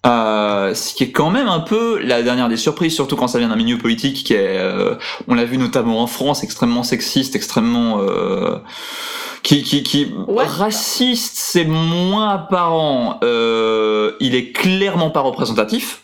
Euh, 0.04 0.74
ce 0.74 0.94
qui 0.94 1.04
est 1.04 1.12
quand 1.12 1.30
même 1.30 1.46
un 1.46 1.60
peu 1.60 2.00
la 2.02 2.22
dernière 2.24 2.48
des 2.48 2.56
surprises, 2.56 2.92
surtout 2.92 3.14
quand 3.14 3.28
ça 3.28 3.38
vient 3.38 3.48
d'un 3.48 3.56
milieu 3.56 3.78
politique 3.78 4.24
qui 4.24 4.34
est, 4.34 4.58
euh, 4.58 4.96
on 5.28 5.34
l'a 5.34 5.44
vu 5.44 5.58
notamment 5.58 6.02
en 6.02 6.08
France, 6.08 6.42
extrêmement 6.42 6.82
sexiste, 6.82 7.36
extrêmement 7.36 8.00
euh, 8.00 8.56
qui, 9.44 9.62
qui, 9.62 9.84
qui 9.84 10.12
Ouais. 10.26 10.44
raciste, 10.44 11.36
c'est 11.36 11.64
moins 11.64 12.30
apparent. 12.30 13.20
Euh, 13.22 14.12
il 14.18 14.34
est 14.34 14.50
clairement 14.50 15.10
pas 15.10 15.20
représentatif. 15.20 16.01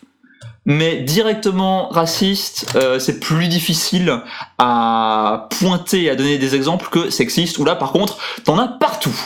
Mais 0.69 0.97
directement 0.97 1.89
raciste, 1.89 2.67
euh, 2.77 2.99
c'est 2.99 3.21
plus 3.21 3.49
difficile 3.49 4.21
à 4.59 5.49
pointer, 5.59 6.11
à 6.11 6.15
donner 6.15 6.37
des 6.37 6.55
exemples 6.55 6.89
que 6.91 7.09
sexiste. 7.09 7.59
Où 7.59 7.65
là, 7.65 7.75
par 7.75 7.91
contre, 7.91 8.19
t'en 8.45 8.59
as 8.59 8.69
partout. 8.69 9.19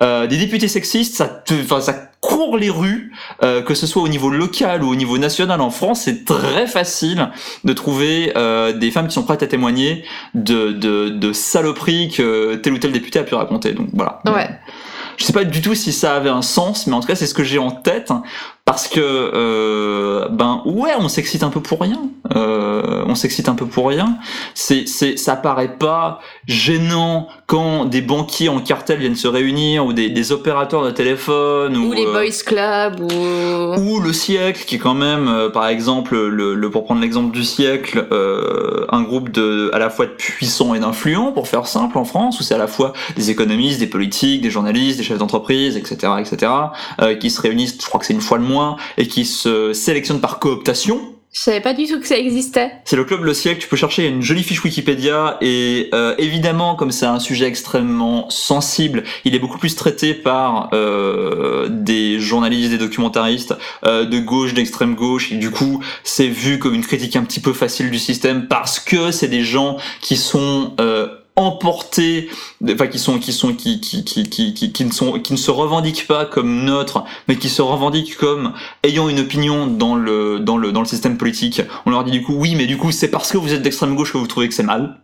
Euh, 0.00 0.28
des 0.28 0.36
députés 0.36 0.68
sexistes, 0.68 1.16
ça, 1.16 1.26
te, 1.26 1.52
ça 1.80 1.92
court 2.20 2.56
les 2.56 2.70
rues, 2.70 3.12
euh, 3.42 3.62
que 3.62 3.74
ce 3.74 3.88
soit 3.88 4.02
au 4.02 4.08
niveau 4.08 4.30
local 4.30 4.84
ou 4.84 4.90
au 4.90 4.94
niveau 4.94 5.18
national 5.18 5.60
en 5.60 5.70
France, 5.70 6.02
c'est 6.02 6.24
très 6.24 6.68
facile 6.68 7.30
de 7.64 7.72
trouver 7.72 8.32
euh, 8.36 8.72
des 8.72 8.92
femmes 8.92 9.08
qui 9.08 9.14
sont 9.14 9.24
prêtes 9.24 9.42
à 9.42 9.48
témoigner 9.48 10.04
de, 10.34 10.70
de, 10.70 11.08
de 11.08 11.32
saloperies 11.32 12.10
que 12.10 12.54
tel 12.54 12.72
ou 12.72 12.78
tel 12.78 12.92
député 12.92 13.18
a 13.18 13.24
pu 13.24 13.34
raconter. 13.34 13.72
Donc 13.72 13.88
voilà. 13.92 14.20
Ouais. 14.26 14.48
Je 15.16 15.24
sais 15.24 15.32
pas 15.32 15.42
du 15.42 15.60
tout 15.60 15.74
si 15.74 15.92
ça 15.92 16.14
avait 16.14 16.28
un 16.28 16.42
sens, 16.42 16.86
mais 16.86 16.94
en 16.94 17.00
tout 17.00 17.08
cas 17.08 17.16
c'est 17.16 17.26
ce 17.26 17.34
que 17.34 17.42
j'ai 17.42 17.58
en 17.58 17.72
tête 17.72 18.12
parce 18.68 18.86
que 18.86 19.00
euh, 19.00 20.28
ben 20.28 20.60
ouais, 20.66 20.90
on 20.98 21.08
s'excite 21.08 21.42
un 21.42 21.48
peu 21.48 21.62
pour 21.62 21.80
rien. 21.80 22.02
Euh, 22.36 23.02
on 23.06 23.14
s'excite 23.14 23.48
un 23.48 23.54
peu 23.54 23.64
pour 23.64 23.88
rien. 23.88 24.18
C'est 24.52 24.86
c'est 24.86 25.16
ça 25.16 25.36
paraît 25.36 25.78
pas 25.78 26.20
gênant 26.46 27.28
quand 27.48 27.86
des 27.86 28.02
banquiers 28.02 28.50
en 28.50 28.60
cartel 28.60 28.98
viennent 28.98 29.16
se 29.16 29.26
réunir 29.26 29.86
ou 29.86 29.94
des, 29.94 30.10
des 30.10 30.32
opérateurs 30.32 30.84
de 30.84 30.90
téléphone 30.90 31.78
ou, 31.78 31.88
Ou 31.88 31.92
les 31.94 32.04
euh, 32.04 32.12
boys 32.12 32.42
club 32.44 33.00
ou. 33.00 33.80
ou 33.80 34.00
le 34.00 34.12
siècle 34.12 34.64
qui 34.66 34.74
est 34.74 34.78
quand 34.78 34.94
même 34.94 35.28
euh, 35.28 35.48
par 35.48 35.66
exemple 35.66 36.14
le, 36.14 36.54
le 36.54 36.70
pour 36.70 36.84
prendre 36.84 37.00
l'exemple 37.00 37.34
du 37.34 37.44
siècle 37.44 38.06
euh, 38.12 38.84
un 38.90 39.00
groupe 39.00 39.30
de 39.30 39.70
à 39.72 39.78
la 39.78 39.88
fois 39.88 40.04
de 40.04 40.10
puissants 40.10 40.74
et 40.74 40.78
d'influents 40.78 41.32
pour 41.32 41.48
faire 41.48 41.66
simple 41.66 41.96
en 41.96 42.04
France 42.04 42.38
où 42.38 42.42
c'est 42.42 42.54
à 42.54 42.58
la 42.58 42.66
fois 42.66 42.92
des 43.16 43.30
économistes 43.30 43.80
des 43.80 43.86
politiques 43.86 44.42
des 44.42 44.50
journalistes 44.50 44.98
des 44.98 45.04
chefs 45.04 45.18
d'entreprise 45.18 45.78
etc 45.78 46.12
etc 46.20 46.52
euh, 47.00 47.14
qui 47.14 47.30
se 47.30 47.40
réunissent 47.40 47.78
je 47.80 47.86
crois 47.86 47.98
que 47.98 48.04
c'est 48.04 48.12
une 48.12 48.20
fois 48.20 48.36
le 48.36 48.44
mois 48.44 48.57
et 48.96 49.06
qui 49.06 49.24
se 49.24 49.72
sélectionnent 49.72 50.20
par 50.20 50.38
cooptation. 50.38 51.00
Je 51.30 51.42
savais 51.42 51.60
pas 51.60 51.74
du 51.74 51.86
tout 51.86 52.00
que 52.00 52.06
ça 52.06 52.16
existait. 52.16 52.72
c'est 52.84 52.96
le 52.96 53.04
club 53.04 53.22
Le 53.22 53.34
Siècle, 53.34 53.60
tu 53.60 53.68
peux 53.68 53.76
chercher 53.76 54.02
il 54.02 54.04
y 54.06 54.08
a 54.08 54.10
une 54.10 54.22
jolie 54.22 54.42
fiche 54.42 54.64
Wikipédia 54.64 55.36
et 55.42 55.90
euh, 55.92 56.14
évidemment 56.16 56.74
comme 56.74 56.90
c'est 56.90 57.06
un 57.06 57.20
sujet 57.20 57.46
extrêmement 57.46 58.30
sensible, 58.30 59.04
il 59.24 59.34
est 59.34 59.38
beaucoup 59.38 59.58
plus 59.58 59.76
traité 59.76 60.14
par 60.14 60.70
euh, 60.72 61.68
des 61.70 62.18
journalistes, 62.18 62.70
des 62.70 62.78
documentaristes 62.78 63.54
euh, 63.84 64.06
de 64.06 64.18
gauche, 64.18 64.54
d'extrême 64.54 64.94
gauche. 64.94 65.30
Et 65.30 65.36
du 65.36 65.50
coup 65.50 65.84
c'est 66.02 66.28
vu 66.28 66.58
comme 66.58 66.74
une 66.74 66.84
critique 66.84 67.14
un 67.14 67.24
petit 67.24 67.40
peu 67.40 67.52
facile 67.52 67.90
du 67.90 67.98
système 67.98 68.48
parce 68.48 68.80
que 68.80 69.10
c'est 69.10 69.28
des 69.28 69.44
gens 69.44 69.76
qui 70.00 70.16
sont 70.16 70.74
euh, 70.80 71.08
emportés, 71.38 72.28
enfin 72.68 72.88
qui 72.88 72.98
sont 72.98 73.18
qui 73.18 73.32
sont 73.32 73.54
qui 73.54 73.80
qui, 73.80 74.04
qui 74.04 74.72
qui 74.72 74.84
ne 74.84 74.90
sont 74.90 75.20
qui 75.20 75.32
ne 75.32 75.38
se 75.38 75.50
revendiquent 75.50 76.06
pas 76.06 76.26
comme 76.26 76.64
neutres, 76.64 77.04
mais 77.28 77.36
qui 77.36 77.48
se 77.48 77.62
revendiquent 77.62 78.16
comme 78.16 78.52
ayant 78.82 79.08
une 79.08 79.20
opinion 79.20 79.66
dans 79.66 79.94
le 79.94 80.40
dans 80.40 80.58
le 80.58 80.72
dans 80.72 80.80
le 80.80 80.86
système 80.86 81.16
politique. 81.16 81.62
On 81.86 81.90
leur 81.90 82.04
dit 82.04 82.10
du 82.10 82.22
coup 82.22 82.34
oui, 82.34 82.54
mais 82.56 82.66
du 82.66 82.76
coup 82.76 82.90
c'est 82.90 83.08
parce 83.08 83.32
que 83.32 83.38
vous 83.38 83.52
êtes 83.54 83.62
d'extrême 83.62 83.94
gauche 83.94 84.12
que 84.12 84.18
vous 84.18 84.26
trouvez 84.26 84.48
que 84.48 84.54
c'est 84.54 84.64
mal, 84.64 85.00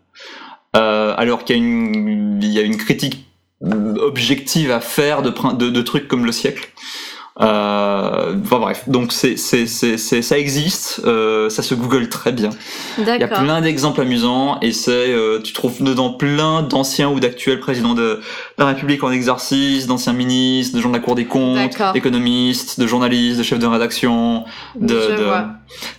euh, 0.77 1.15
alors 1.17 1.45
qu'il 1.45 1.57
y 1.57 2.59
a 2.59 2.63
une 2.63 2.77
critique 2.77 3.27
objective 3.63 4.71
à 4.71 4.81
faire 4.81 5.23
de, 5.23 5.31
de 5.71 5.83
trucs 5.83 6.09
comme 6.09 6.27
le 6.27 6.33
siècle. 6.33 6.69
Euh, 7.41 8.37
enfin 8.45 8.59
bref, 8.61 8.85
donc 8.89 9.13
c'est 9.13 9.37
c'est 9.37 9.67
c'est 9.67 9.97
c'est- 9.99 10.23
ça 10.23 10.39
existe, 10.39 11.01
euh, 11.05 11.51
ça 11.51 11.63
se 11.65 11.75
google 11.75 12.09
très 12.09 12.31
bien. 12.31 12.51
Il 12.97 13.05
y 13.05 13.23
a 13.25 13.27
plein 13.27 13.61
d'exemples 13.61 14.01
amusants 14.03 14.59
et 14.61 14.73
c'est 14.73 14.93
euh, 14.93 15.41
tu 15.43 15.53
trouves 15.53 15.83
dedans 15.83 16.11
plein 16.13 16.63
d'anciens 16.63 17.09
ou 17.11 17.19
d'actuels 17.19 17.59
présidents 17.59 17.95
de 17.95 18.21
la 18.57 18.67
République 18.67 19.03
en 19.03 19.11
exercice, 19.11 19.89
d'anciens 19.89 20.13
ministres, 20.13 20.77
de 20.77 20.81
gens 20.81 20.91
de 20.91 20.95
la 20.95 21.01
Cour 21.01 21.17
des 21.17 21.25
comptes, 21.25 21.57
D'accord. 21.57 21.93
d'économistes, 21.93 22.79
de 22.79 22.87
journalistes, 22.87 23.39
de 23.39 23.43
chefs 23.43 23.59
de 23.59 23.67
rédaction, 23.67 24.45
de, 24.79 24.95
Je 25.01 25.17
de- 25.17 25.25
vois. 25.25 25.47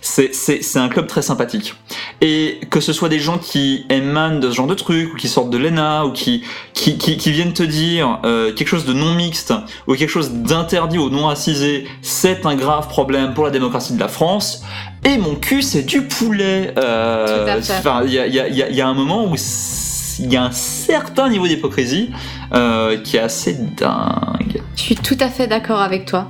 c'est 0.00 0.34
c'est 0.34 0.62
c'est 0.62 0.78
un 0.78 0.88
club 0.88 1.06
très 1.06 1.20
sympathique 1.20 1.74
et 2.22 2.60
que 2.70 2.80
ce 2.80 2.94
soit 2.94 3.10
des 3.10 3.18
gens 3.20 3.36
qui 3.36 3.84
émanent 3.90 4.38
de 4.40 4.48
ce 4.50 4.54
genre 4.56 4.66
de 4.66 4.74
trucs 4.74 5.12
ou 5.12 5.16
qui 5.16 5.28
sortent 5.28 5.50
de 5.50 5.58
l'ENA 5.58 6.06
ou 6.06 6.12
qui 6.12 6.42
qui 6.72 6.96
qui, 6.96 7.18
qui 7.18 7.30
viennent 7.30 7.52
te 7.52 7.62
dire 7.62 8.20
euh, 8.24 8.54
quelque 8.54 8.68
chose 8.68 8.86
de 8.86 8.94
non 8.94 9.12
mixte 9.14 9.52
ou 9.86 9.92
quelque 9.94 10.08
chose 10.08 10.30
d'interdit 10.32 10.96
ou 10.96 11.10
non 11.10 11.25
racisé, 11.26 11.86
c'est 12.02 12.44
un 12.46 12.54
grave 12.56 12.88
problème 12.88 13.34
pour 13.34 13.44
la 13.44 13.50
démocratie 13.50 13.92
de 13.94 14.00
la 14.00 14.08
France. 14.08 14.62
Et 15.04 15.18
mon 15.18 15.34
cul, 15.36 15.62
c'est 15.62 15.82
du 15.82 16.02
poulet. 16.02 16.72
Euh, 16.78 17.60
il 18.04 18.12
y 18.12 18.18
a, 18.18 18.26
y, 18.26 18.40
a, 18.40 18.48
y 18.48 18.62
a- 18.62 18.70
y 18.70 18.80
a 18.80 18.86
un 18.88 18.94
moment 18.94 19.24
où 19.30 19.34
il 20.18 20.32
y 20.32 20.36
a 20.36 20.44
un 20.44 20.50
certain 20.52 21.28
niveau 21.28 21.46
d'hypocrisie 21.46 22.10
euh, 22.54 22.98
qui 23.02 23.16
est 23.16 23.20
assez 23.20 23.52
dingue. 23.54 24.62
Je 24.74 24.80
suis 24.82 24.96
tout 24.96 25.16
à 25.20 25.28
fait 25.28 25.46
d'accord 25.46 25.80
avec 25.80 26.06
toi. 26.06 26.28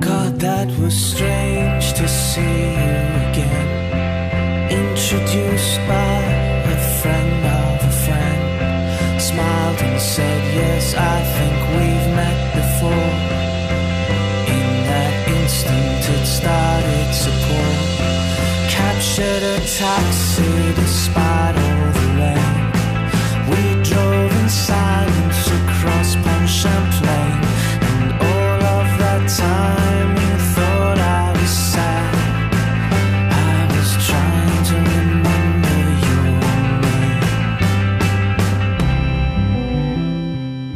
God, 0.00 0.38
that 0.40 0.66
was 0.80 0.90
strange 0.90 1.92
to 1.94 2.06
see 2.08 2.40
you 2.40 3.30
again. 3.30 4.68
Introduced 4.70 5.78
by 5.86 6.22
a 6.72 6.76
friend 7.00 7.44
of 7.44 7.84
a 7.86 7.90
friend. 7.90 9.20
Smiled 9.20 9.80
and 9.82 10.00
said, 10.00 10.40
Yes, 10.54 10.94
I 10.94 11.22
think 11.36 11.54
we've 11.76 12.16
met 12.16 12.54
before. 12.54 13.21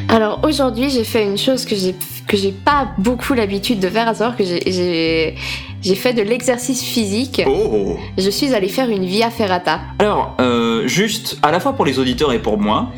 Alors 0.09 0.41
aujourd'hui, 0.45 0.91
j'ai 0.91 1.05
fait 1.05 1.25
une 1.25 1.39
chose 1.39 1.65
que 1.65 1.75
j'ai 1.75 1.95
que 2.27 2.37
j'ai 2.37 2.53
pas 2.53 2.89
beaucoup 2.99 3.35
l'habitude 3.35 3.79
de 3.81 3.89
faire, 3.89 4.09
à 4.09 4.15
savoir 4.15 4.37
que 4.37 4.45
j'ai- 4.45 5.37
j'ai 5.87 5.95
fait 5.95 6.13
de 6.13 6.23
l'exercice 6.23 6.83
physique. 6.83 7.43
Oh 7.47 7.97
Je 8.19 8.29
suis 8.29 8.53
allée 8.55 8.69
faire 8.69 8.91
une 8.91 9.05
via 9.05 9.31
ferrata. 9.31 9.81
Alors, 10.01 10.35
euh, 10.41 10.87
juste, 10.89 11.39
à 11.45 11.53
la 11.53 11.61
fois 11.61 11.75
pour 11.75 11.85
les 11.85 12.01
auditeurs 12.01 12.33
et 12.33 12.41
pour 12.41 12.59
moi, 12.59 12.89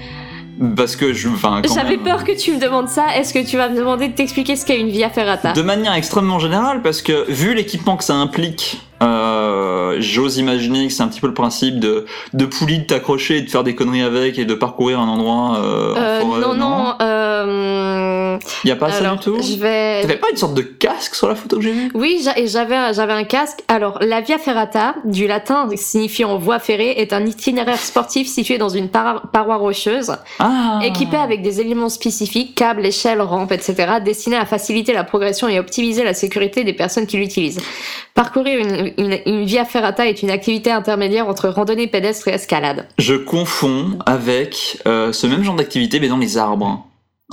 parce 0.74 0.96
que 0.96 1.12
je... 1.12 1.28
J'avais 1.74 1.90
même- 1.96 2.02
peur 2.02 2.24
que 2.24 2.32
tu 2.32 2.54
me 2.54 2.58
demandes 2.60 2.88
ça. 2.88 3.04
Est-ce 3.16 3.34
que 3.34 3.46
tu 3.46 3.58
vas 3.58 3.68
me 3.68 3.76
demander 3.76 4.08
de 4.08 4.14
t'expliquer 4.14 4.56
ce 4.56 4.64
qu'est 4.64 4.80
une 4.80 4.88
via 4.88 5.10
ferrata? 5.10 5.52
De 5.52 5.62
manière 5.62 5.92
extrêmement 5.92 6.38
générale, 6.38 6.80
parce 6.82 7.02
que 7.02 7.30
vu 7.30 7.54
l'équipement 7.54 7.96
que 7.98 8.04
ça 8.04 8.14
implique, 8.14 8.80
euh, 9.02 9.96
j'ose 10.00 10.38
imaginer 10.38 10.88
que 10.88 10.92
c'est 10.92 11.02
un 11.04 11.08
petit 11.08 11.20
peu 11.20 11.28
le 11.28 11.34
principe 11.34 11.78
de, 11.78 12.06
de 12.32 12.44
poulie, 12.46 12.78
de 12.80 12.84
t'accrocher, 12.84 13.36
et 13.36 13.42
de 13.42 13.50
faire 13.50 13.62
des 13.62 13.74
conneries 13.76 14.02
avec 14.02 14.38
et 14.38 14.44
de 14.46 14.54
parcourir 14.54 14.98
un 14.98 15.06
endroit 15.08 15.58
euh, 15.58 15.94
en 15.94 15.96
Euh, 15.98 16.20
forêt, 16.22 16.40
non, 16.40 16.54
non? 16.54 16.94
euh, 17.02 17.18
Hmm. 17.38 18.38
Y 18.64 18.70
a 18.72 18.76
pas 18.76 18.90
ça 18.90 18.98
Alors, 18.98 19.16
du 19.16 19.24
tout? 19.24 19.38
je 19.40 19.56
vais. 19.56 20.02
T'avais 20.02 20.16
pas 20.16 20.28
une 20.30 20.36
sorte 20.36 20.54
de 20.54 20.62
casque 20.98 21.14
sur 21.14 21.28
la 21.28 21.34
photo 21.34 21.56
que 21.56 21.62
j'ai 21.62 21.72
vue 21.72 21.90
Oui, 21.94 22.24
j'avais 22.46 22.76
un- 22.76 22.92
j'avais 22.92 23.12
un 23.12 23.24
casque. 23.24 23.60
Alors, 23.68 23.98
la 24.00 24.20
via 24.20 24.38
ferrata, 24.38 24.94
du 25.04 25.26
latin 25.26 25.68
signifiant 25.76 26.36
voie 26.38 26.58
ferrée, 26.58 26.94
est 26.98 27.12
un 27.12 27.24
itinéraire 27.26 27.78
sportif 27.78 28.28
situé 28.28 28.58
dans 28.58 28.68
une 28.68 28.88
paroi 28.88 29.56
rocheuse, 29.56 30.12
Ah 30.38 30.80
équipé 30.82 31.16
avec 31.16 31.42
des 31.42 31.60
éléments 31.60 31.88
spécifiques, 31.88 32.54
câbles, 32.54 32.84
échelles, 32.86 33.20
rampes, 33.20 33.52
etc., 33.52 33.74
destinés 34.04 34.36
à 34.36 34.46
faciliter 34.46 34.92
la 34.92 35.04
progression 35.04 35.48
et 35.48 35.58
optimiser 35.58 36.04
la 36.04 36.14
sécurité 36.14 36.64
des 36.64 36.72
personnes 36.72 37.06
qui 37.06 37.16
l'utilisent. 37.16 37.60
Parcourir 38.14 38.58
une, 38.58 38.92
une, 38.98 39.18
une 39.26 39.44
via 39.44 39.64
ferrata 39.64 40.06
est 40.08 40.22
une 40.22 40.30
activité 40.30 40.70
intermédiaire 40.70 41.28
entre 41.28 41.48
randonnée 41.48 41.86
pédestre 41.86 42.28
et 42.28 42.32
escalade. 42.32 42.86
Je 42.98 43.14
confonds 43.14 43.98
avec 44.06 44.78
euh, 44.86 45.12
ce 45.12 45.26
même 45.26 45.42
genre 45.44 45.54
d'activité, 45.54 46.00
mais 46.00 46.08
dans 46.08 46.18
les 46.18 46.36
arbres. 46.36 46.84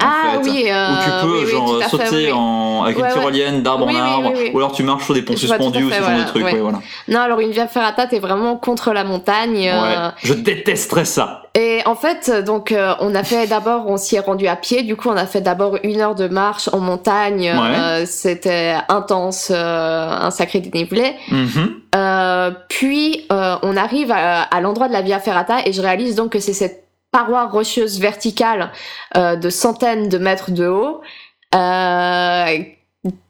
Ah 0.02 0.40
fait. 0.44 0.50
oui, 0.50 0.66
euh, 0.70 0.90
Où 0.92 1.04
tu 1.04 1.26
peux 1.28 1.44
oui, 1.46 1.52
genre 1.52 1.82
fait, 1.84 1.90
sauter. 1.90 2.32
En, 2.32 2.84
avec 2.84 2.98
Ouais, 2.98 3.02
une 3.04 3.08
ouais. 3.08 3.14
tyrolienne 3.14 3.64
d'arbre 3.64 3.88
en 3.88 3.96
arbre, 3.96 4.34
ou 4.54 4.58
alors 4.58 4.72
tu 4.74 4.84
marches 4.84 5.06
sur 5.06 5.14
des 5.14 5.22
ponts 5.22 5.36
suspendus 5.38 5.84
ou 5.86 5.90
ce 5.90 5.96
genre 5.96 6.04
voilà, 6.04 6.24
de 6.24 6.28
trucs. 6.28 6.44
ouais. 6.44 6.56
voilà. 6.60 6.80
Non, 7.08 7.22
alors 7.22 7.40
une 7.40 7.52
via 7.52 7.68
ferrata, 7.68 8.06
t'es 8.08 8.20
vraiment 8.20 8.58
contre 8.58 8.92
la 8.94 9.04
montagne. 9.04 9.70
euh. 9.74 10.10
Je 10.24 10.34
détesterais 10.34 11.06
ça. 11.06 11.44
Et 11.58 11.80
en 11.86 11.96
fait, 11.96 12.30
donc, 12.46 12.74
euh, 12.74 12.96
on 13.00 13.16
a 13.16 13.24
fait 13.24 13.48
d'abord, 13.48 13.86
on 13.88 13.96
s'y 13.96 14.18
est 14.18 14.20
rendu 14.20 14.46
à 14.48 14.58
pied. 14.58 14.84
Du 14.84 14.98
coup, 14.98 15.08
on 15.10 15.16
a 15.16 15.26
fait 15.26 15.40
d'abord 15.40 15.78
une 15.84 16.02
heure 16.02 16.14
de 16.16 16.28
marche 16.28 16.70
en 16.74 16.80
montagne. 16.80 17.50
euh, 17.50 18.04
C'était 18.06 18.76
intense, 18.90 19.50
euh, 19.56 20.10
un 20.10 20.32
sacré 20.32 20.60
dénivelé. 20.60 21.14
Mhm. 21.32 21.76
Euh, 21.96 22.52
puis, 22.68 23.26
euh, 23.32 23.56
on 23.64 23.78
arrive 23.78 24.12
à, 24.12 24.42
à 24.42 24.60
l'endroit 24.60 24.90
de 24.90 24.94
la 24.94 25.02
Via 25.02 25.20
Ferrata 25.20 25.60
et 25.66 25.72
je 25.72 25.82
réalise 25.82 26.16
donc 26.16 26.32
que 26.34 26.40
c'est 26.42 26.52
cette 26.52 26.85
paroi 27.15 27.45
rocheuse 27.47 27.99
verticale 27.99 28.71
euh, 29.15 29.36
de 29.38 29.49
centaines 29.49 30.10
de 30.10 30.17
mètres 30.17 30.51
de 30.51 30.67
haut. 30.67 31.01
Euh, 31.54 32.58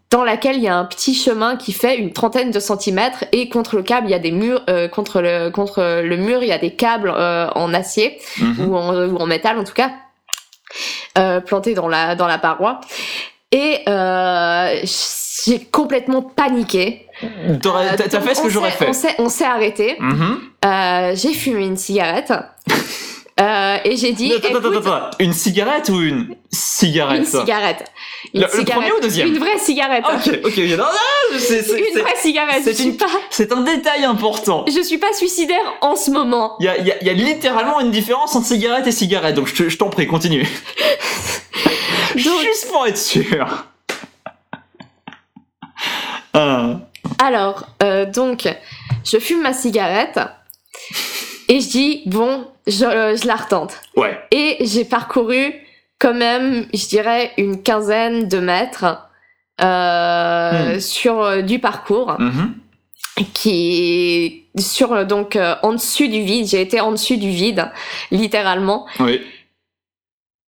dans 0.09 0.23
laquelle 0.23 0.55
il 0.55 0.63
y 0.63 0.67
a 0.67 0.75
un 0.75 0.85
petit 0.85 1.13
chemin 1.13 1.55
qui 1.57 1.71
fait 1.73 1.97
une 1.97 2.11
trentaine 2.13 2.49
de 2.49 2.59
centimètres 2.59 3.25
et 3.31 3.49
contre 3.49 3.75
le 3.75 3.83
câble 3.83 4.07
il 4.07 4.11
y 4.11 4.13
a 4.15 4.19
des 4.19 4.31
murs 4.31 4.61
euh, 4.69 4.87
contre 4.87 5.19
le 5.21 5.49
contre 5.49 6.01
le 6.01 6.15
mur 6.17 6.41
il 6.41 6.47
y 6.47 6.51
a 6.53 6.57
des 6.57 6.73
câbles 6.75 7.09
en 7.11 7.73
acier 7.73 8.17
Mhm. 8.39 8.69
ou, 8.69 8.75
en, 8.75 8.95
ou 9.09 9.17
en 9.17 9.25
métal 9.27 9.57
en 9.59 9.63
tout 9.63 9.73
cas, 9.73 9.91
euh, 11.17 11.39
planté 11.41 11.73
dans 11.75 11.87
la, 11.87 12.15
dans 12.15 12.27
la 12.27 12.37
paroi. 12.39 12.81
Et 13.51 13.83
j'ai 15.45 15.59
complètement 15.71 16.21
paniqué. 16.21 17.05
T'as 17.61 17.97
fait 18.21 18.35
ce 18.35 18.41
que 18.41 18.47
on 18.47 18.49
j'aurais 18.49 18.71
s'est- 18.71 18.91
fait. 18.93 19.15
On 19.19 19.29
s'est, 19.29 19.45
arrêté. 19.45 19.95
Mhm. 19.99 20.39
Euh, 20.65 21.11
j'ai 21.15 21.33
fumé 21.33 21.65
une 21.65 21.77
cigarette. 21.77 22.33
Euh, 23.37 23.77
et 23.83 23.97
j'ai 23.97 24.13
dit, 24.13 24.31
Attends, 24.33 24.47
attends, 24.47 24.59
écoute, 24.59 24.77
attends, 24.77 24.93
attends. 24.95 25.17
Une 25.19 25.33
cigarette 25.33 25.89
ou 25.89 25.99
une 26.01 26.35
cigarette? 26.51 27.19
Une 27.19 27.25
cigarette. 27.25 27.91
Une 28.33 28.41
Le- 28.41 28.47
le 28.59 28.63
premier 28.63 28.91
ou 28.93 28.99
deuxième? 29.01 29.27
Une 29.27 29.39
vraie 29.39 29.57
cigarette. 29.57 30.05
Ok, 30.07 30.39
ok. 30.45 30.57
Non, 30.57 30.77
non, 30.77 31.37
c'est- 31.37 31.67
Une 31.69 32.01
vraie 32.01 32.15
cigarette. 32.15 32.61
C'est 32.63 32.79
une- 32.83 32.95
pas, 32.95 33.07
c'est 33.29 33.51
un 33.51 33.59
détail 33.61 34.05
important. 34.05 34.63
je 34.73 34.81
suis 34.81 34.97
pas 34.99 35.11
suicidaire 35.11 35.65
en 35.81 35.97
ce 35.97 36.11
moment. 36.11 36.55
Il 36.61 36.65
y 36.65 36.69
a, 36.69 36.77
il 36.77 36.87
y 36.87 36.91
a- 36.93 36.95
il 37.01 37.07
y 37.07 37.09
a 37.09 37.13
littéralement 37.13 37.81
une 37.81 37.91
différence 37.91 38.35
entre 38.37 38.47
cigarette 38.47 38.87
et 38.87 38.93
cigarette, 38.93 39.35
donc 39.35 39.47
je 39.47 39.53
te- 39.55 39.69
je 39.69 39.77
t'en 39.77 39.89
prie, 39.89 40.07
continue. 40.07 40.47
Donc- 42.15 42.41
Juste 42.41 42.71
pour 42.71 42.87
être 42.87 42.97
sûr. 42.97 43.45
Ah. 46.33 46.79
Alors, 47.19 47.65
euh, 47.83 48.05
donc, 48.05 48.47
je 49.05 49.17
fume 49.19 49.41
ma 49.41 49.53
cigarette 49.53 50.19
et 51.49 51.59
je 51.61 51.69
dis, 51.69 52.01
bon, 52.05 52.47
je, 52.67 52.85
euh, 52.85 53.15
je 53.15 53.27
la 53.27 53.35
retente. 53.35 53.73
Ouais. 53.95 54.17
Et 54.31 54.57
j'ai 54.61 54.85
parcouru 54.85 55.53
quand 55.99 56.13
même, 56.13 56.65
je 56.73 56.87
dirais, 56.87 57.31
une 57.37 57.61
quinzaine 57.63 58.27
de 58.27 58.39
mètres 58.39 58.85
euh, 59.61 60.79
sur 60.79 61.21
euh, 61.21 61.41
du 61.41 61.59
parcours 61.59 62.15
Mhm. 62.19 62.55
qui 63.33 64.45
est 64.55 64.59
sur 64.61 65.05
donc 65.05 65.35
euh, 65.35 65.55
en 65.63 65.73
dessus 65.73 66.09
du 66.09 66.21
vide. 66.21 66.47
J'ai 66.47 66.61
été 66.61 66.81
en 66.81 66.91
dessus 66.91 67.17
du 67.17 67.29
vide, 67.29 67.71
littéralement. 68.11 68.85
Oui. 68.99 69.21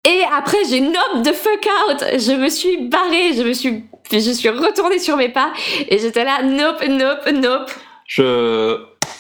Et 0.05 0.21
après, 0.37 0.57
j'ai 0.69 0.79
nope 0.81 1.23
de 1.25 1.31
fuck 1.31 1.67
out. 1.89 2.03
Je 2.17 2.33
me 2.33 2.49
suis 2.49 2.77
barrée, 2.87 3.33
je 3.33 3.43
me 3.43 3.53
suis, 3.53 3.83
je 4.11 4.19
suis 4.19 4.49
retournée 4.49 4.99
sur 4.99 5.17
mes 5.17 5.29
pas 5.29 5.51
et 5.89 5.97
j'étais 5.99 6.23
là, 6.23 6.41
nope, 6.43 6.81
nope, 6.87 7.29
nope. 7.33 7.71
Je. 8.05 8.77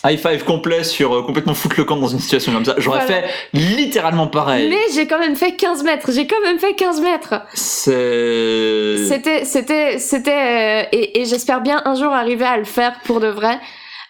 High 0.09 0.19
five 0.19 0.43
complet 0.43 0.83
sur 0.83 1.13
euh, 1.13 1.21
complètement 1.23 1.53
foutre 1.53 1.75
le 1.77 1.83
camp 1.83 1.97
dans 1.97 2.07
une 2.07 2.19
situation 2.19 2.53
comme 2.53 2.65
ça. 2.65 2.75
J'aurais 2.77 3.05
Voilà. 3.05 3.23
fait 3.23 3.29
littéralement 3.53 4.27
pareil. 4.27 4.69
Mais 4.69 4.77
j'ai 4.93 5.07
quand 5.07 5.19
même 5.19 5.35
fait 5.35 5.53
15 5.55 5.83
mètres. 5.83 6.11
J'ai 6.11 6.27
quand 6.27 6.39
même 6.43 6.59
fait 6.59 6.73
15 6.73 7.01
mètres. 7.01 7.35
C'est. 7.53 9.05
C'était, 9.07 9.45
c'était, 9.45 9.99
c'était, 9.99 10.31
euh, 10.31 10.83
et, 10.91 11.21
et 11.21 11.25
j'espère 11.25 11.61
bien 11.61 11.81
un 11.85 11.95
jour 11.95 12.11
arriver 12.13 12.45
à 12.45 12.57
le 12.57 12.63
faire 12.65 12.93
pour 13.05 13.19
de 13.19 13.27
vrai. 13.27 13.59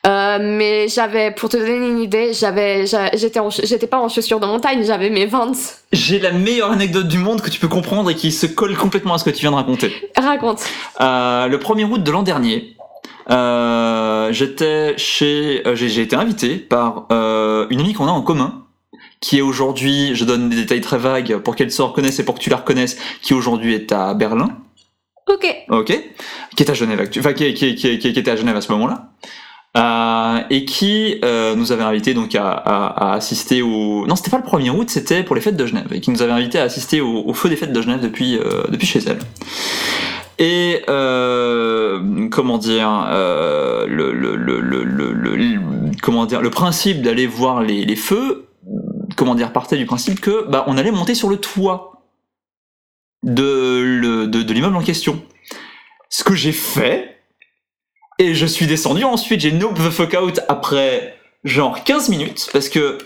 Euh, 0.06 0.38
mais 0.42 0.88
j'avais, 0.88 1.32
pour 1.32 1.50
te 1.50 1.58
donner 1.58 1.76
une 1.76 2.00
idée, 2.00 2.32
j'avais, 2.32 2.86
j'a- 2.86 3.10
j'étais, 3.16 3.40
j'étais 3.64 3.88
pas 3.88 3.98
en 4.00 4.08
chaussures 4.08 4.40
de 4.40 4.46
montagne, 4.46 4.82
j'avais 4.86 5.10
mes 5.10 5.26
Vans. 5.26 5.52
J'ai 5.92 6.20
la 6.20 6.32
meilleure 6.32 6.72
anecdote 6.72 7.08
du 7.10 7.18
monde 7.18 7.42
que 7.42 7.50
tu 7.50 7.60
peux 7.60 7.68
comprendre 7.68 8.10
et 8.10 8.16
qui 8.16 8.32
se 8.32 8.46
colle 8.46 8.78
complètement 8.78 9.16
à 9.16 9.18
ce 9.18 9.26
que 9.26 9.32
tu 9.32 9.42
viens 9.42 9.52
de 9.52 9.56
raconter. 9.58 9.92
Raconte. 10.16 10.62
Euh, 11.02 11.48
le 11.48 11.58
1er 11.58 11.84
août 11.86 12.02
de 12.04 12.12
l'an 12.12 12.24
dernier, 12.24 12.76
euh, 13.30 14.32
j'étais 14.32 14.98
chez, 14.98 15.62
euh, 15.68 15.76
j'ai 15.76 16.02
été 16.02 16.16
invité 16.16 16.56
par 16.56 17.08
euh, 17.12 17.68
une 17.70 17.80
amie 17.82 17.94
qu'on 17.94 18.08
a 18.08 18.12
en 18.12 18.22
commun, 18.22 18.64
qui 19.20 19.38
est 19.40 19.42
aujourd'hui, 19.42 20.12
je 20.16 20.26
donne 20.26 20.50
des 20.50 20.56
détails 20.56 20.82
très 20.82 20.98
vagues 20.98 21.38
pour 21.38 21.56
qu'elle 21.56 21.72
se 21.72 21.82
reconnaisse 21.82 22.20
et 22.20 22.26
pour 22.26 22.36
que 22.36 22.40
tu 22.40 22.50
la 22.50 22.58
reconnaisses, 22.58 22.98
qui 23.22 23.34
aujourd'hui 23.34 23.74
est 23.74 23.92
à 23.92 24.14
Berlin, 24.14 24.50
Ok. 25.28 25.46
ok, 25.70 25.94
qui 26.56 26.64
est 26.64 26.70
à 26.70 26.74
Genève, 26.74 27.10
enfin 27.20 27.34
qui, 27.34 27.44
est- 27.46 27.54
qui, 27.54 27.66
est- 27.68 27.76
qui, 27.76 27.88
est- 27.88 28.00
qui 28.00 28.08
était 28.08 28.32
à 28.32 28.36
Genève 28.36 28.56
à 28.56 28.62
ce 28.62 28.72
moment-là. 28.72 29.10
Euh, 29.76 30.40
et 30.50 30.66
qui 30.66 31.20
euh, 31.24 31.54
nous 31.56 31.72
avait 31.72 31.84
invité 31.84 32.14
donc 32.16 32.34
à, 32.34 32.50
à- 32.52 33.10
à 33.12 33.14
assister 33.16 33.62
au 33.62 34.08
non 34.08 34.16
c'était 34.16 34.32
pas 34.32 34.38
le 34.40 34.44
1er 34.44 34.72
août 34.72 34.90
c'était 34.90 35.22
pour 35.24 35.36
les 35.36 35.42
fêtes 35.42 35.58
de 35.58 35.66
Genève 35.68 35.88
et 35.92 36.00
qui 36.00 36.10
nous 36.10 36.24
avait 36.24 36.32
invité 36.32 36.58
à 36.58 36.64
assister 36.64 37.00
au, 37.00 37.24
au 37.28 37.34
feu 37.36 37.48
des 37.50 37.58
fêtes 37.58 37.74
de 37.74 37.82
Genève 37.82 38.00
depuis 38.00 38.38
euh, 38.40 38.64
depuis 38.70 38.88
chez 38.88 39.02
elle 39.06 39.20
et 40.40 40.84
euh, 40.90 42.28
comment 42.30 42.58
dire 42.58 43.06
euh, 43.10 43.86
le, 43.88 44.12
le, 44.14 44.36
le, 44.36 44.60
le, 44.62 45.94
comment 46.02 46.26
dire 46.26 46.42
le 46.42 46.50
principe 46.50 47.02
d'aller 47.02 47.28
voir 47.28 47.62
les, 47.64 47.86
les 47.86 47.96
feux 47.96 48.48
comment 49.16 49.36
dire 49.36 49.52
partait 49.52 49.78
du 49.78 49.86
principe 49.86 50.20
que 50.20 50.46
bah 50.50 50.64
on 50.68 50.78
allait 50.78 50.92
monter 50.92 51.16
sur 51.16 51.30
le 51.30 51.38
toit 51.38 52.04
de 53.24 54.26
de, 54.26 54.44
de 54.44 54.54
l'immeuble 54.54 54.76
en 54.76 54.84
question 54.84 55.22
ce 56.10 56.24
que 56.24 56.36
j'ai 56.36 56.52
fait 56.52 57.18
et 58.20 58.36
je 58.36 58.46
suis 58.46 58.68
descendu 58.68 59.04
ensuite 59.04 59.42
j'ai 59.42 59.52
nope 59.52 59.76
the 59.76 59.90
fuck 59.90 60.16
out 60.22 60.40
après 60.50 61.16
genre 61.44 61.84
15 61.84 62.10
minutes 62.10 62.50
parce 62.54 62.70
que 62.70 63.00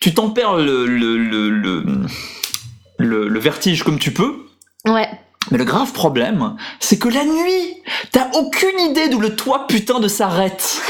tu 0.00 0.14
t'en 0.14 0.30
perds 0.30 0.56
le, 0.56 0.86
le, 0.86 1.16
le- 1.18 1.50
le 3.28 3.38
vertige 3.40 3.82
comme 3.82 3.98
tu 3.98 4.12
peux 4.12 4.46
Ouais. 4.86 5.08
Mais 5.52 5.58
le 5.58 5.64
grave 5.64 5.92
problème, 5.92 6.56
c'est 6.80 6.98
que 6.98 7.08
la 7.08 7.24
nuit, 7.24 7.76
t'as 8.10 8.30
aucune 8.32 8.80
idée 8.80 9.08
d'où 9.10 9.20
le 9.20 9.36
toit 9.36 9.66
putain 9.66 10.00
de 10.00 10.08
s'arrête. 10.08 10.80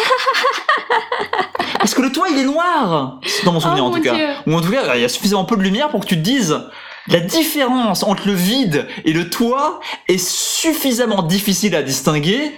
Parce 1.78 1.94
que 1.94 2.00
le 2.00 2.12
toit 2.12 2.28
il 2.30 2.38
est 2.38 2.44
noir, 2.44 3.18
dans 3.44 3.52
mon 3.52 3.58
souvenir 3.58 3.82
Oh 3.82 3.88
en 3.88 3.90
mon 3.90 3.96
tout 3.96 4.02
cas. 4.02 4.14
Ou 4.46 4.54
en 4.54 4.60
tout 4.60 4.70
cas, 4.70 4.94
il 4.94 5.00
y 5.00 5.04
a 5.04 5.08
suffisamment 5.08 5.44
peu 5.44 5.56
de 5.56 5.62
lumière 5.62 5.88
pour 5.88 5.98
que 6.00 6.06
tu 6.06 6.14
te 6.14 6.20
dises 6.20 6.60
la 7.08 7.18
différence 7.18 8.04
entre 8.04 8.28
le 8.28 8.34
vide 8.34 8.86
et 9.04 9.12
le 9.12 9.28
toit 9.28 9.80
est 10.06 10.24
suffisamment 10.24 11.22
difficile 11.22 11.74
à 11.74 11.82
distinguer 11.82 12.52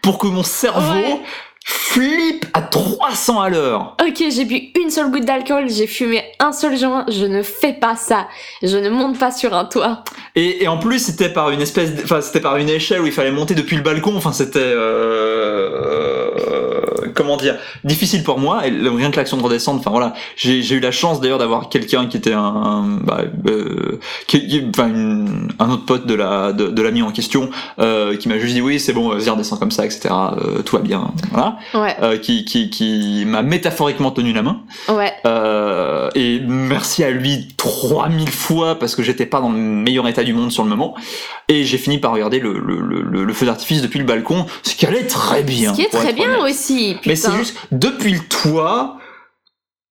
pour 0.00 0.16
que 0.16 0.26
mon 0.26 0.42
cerveau 0.42 0.94
Ouais. 0.94 1.20
Flippe 1.64 2.46
à 2.54 2.62
300 2.62 3.40
à 3.40 3.48
l'heure. 3.50 3.96
Ok, 4.06 4.22
j'ai 4.30 4.44
bu 4.44 4.70
une 4.80 4.90
seule 4.90 5.10
goutte 5.10 5.24
d'alcool, 5.24 5.66
j'ai 5.68 5.86
fumé 5.86 6.22
un 6.38 6.52
seul 6.52 6.76
joint, 6.78 7.04
je 7.08 7.26
ne 7.26 7.42
fais 7.42 7.72
pas 7.72 7.96
ça. 7.96 8.26
Je 8.62 8.76
ne 8.76 8.88
monte 8.90 9.18
pas 9.18 9.30
sur 9.30 9.54
un 9.54 9.64
toit. 9.64 10.02
Et, 10.36 10.62
et 10.64 10.68
en 10.68 10.78
plus, 10.78 10.98
c'était 11.00 11.28
par 11.32 11.50
une 11.50 11.60
espèce, 11.60 11.90
enfin, 12.04 12.20
c'était 12.20 12.40
par 12.40 12.56
une 12.56 12.68
échelle 12.68 13.00
où 13.02 13.06
il 13.06 13.12
fallait 13.12 13.30
monter 13.32 13.54
depuis 13.54 13.76
le 13.76 13.82
balcon. 13.82 14.16
Enfin, 14.16 14.32
c'était, 14.32 14.58
euh, 14.60 16.30
euh, 17.04 17.10
comment 17.14 17.36
dire, 17.36 17.56
difficile 17.84 18.22
pour 18.24 18.38
moi. 18.38 18.66
Et 18.66 18.70
rien 18.70 19.10
que 19.10 19.16
l'action 19.16 19.36
de 19.36 19.42
redescendre. 19.42 19.80
Enfin 19.80 19.90
voilà, 19.90 20.14
j'ai 20.36 20.60
eu 20.74 20.80
la 20.80 20.92
chance 20.92 21.20
d'ailleurs 21.20 21.38
d'avoir 21.38 21.68
quelqu'un 21.68 22.06
qui 22.06 22.16
était 22.16 22.32
un, 22.32 22.40
un- 22.42 22.98
bah, 23.02 23.22
euh, 23.48 23.98
qui- 24.26 24.46
qui- 24.46 24.64
enfin, 24.74 24.88
une- 24.88 25.48
un 25.58 25.70
autre 25.70 25.84
pote 25.86 26.06
de 26.06 26.14
la 26.14 26.52
de, 26.52 26.68
de 26.68 26.82
l'ami 26.82 27.02
en 27.02 27.10
question, 27.12 27.50
euh, 27.80 28.16
qui 28.16 28.28
m'a 28.28 28.38
juste 28.38 28.54
dit 28.54 28.60
oui, 28.62 28.78
c'est 28.80 28.92
bon, 28.92 29.08
vas-y 29.08 29.28
redescends 29.28 29.56
comme 29.56 29.70
ça, 29.70 29.84
etc. 29.84 30.08
Euh, 30.12 30.62
tout 30.62 30.76
va 30.76 30.82
bien. 30.82 31.12
Voilà. 31.32 31.49
Ouais, 31.74 31.96
Euh, 32.02 32.18
qui 32.18 32.44
qui 32.44 32.70
qui 32.70 33.24
m'a 33.26 33.42
métaphoriquement 33.42 34.10
tenu 34.10 34.32
la 34.32 34.42
main. 34.42 34.60
ouais. 34.88 35.12
Euh, 35.26 36.08
et 36.14 36.40
merci 36.46 37.04
à 37.04 37.10
lui 37.10 37.48
3000 37.56 38.30
fois 38.30 38.78
parce 38.78 38.94
que 38.96 39.02
j'étais 39.02 39.26
pas 39.26 39.40
dans 39.40 39.50
le 39.50 39.58
meilleur 39.58 40.06
état 40.08 40.24
du 40.24 40.32
monde 40.32 40.50
sur 40.52 40.62
le 40.64 40.68
moment. 40.70 40.94
Et 41.48 41.64
j'ai 41.64 41.78
fini 41.78 41.98
par 41.98 42.12
regarder 42.12 42.38
le, 42.40 42.58
le, 42.58 42.80
le, 42.80 43.24
le 43.24 43.32
feu 43.32 43.46
d'artifice 43.46 43.82
depuis 43.82 43.98
le 43.98 44.04
balcon, 44.04 44.46
ce 44.62 44.74
qui 44.74 44.86
allait 44.86 45.06
très 45.06 45.42
bien. 45.42 45.70
Ce 45.72 45.76
qui 45.76 45.82
est 45.82 45.88
très 45.90 46.12
bien 46.12 46.26
honnête. 46.38 46.50
aussi. 46.52 46.96
Mais 47.06 47.16
c'est 47.16 47.28
putain. 47.28 47.38
juste, 47.38 47.56
depuis 47.72 48.12
le 48.12 48.20
toit, 48.20 48.96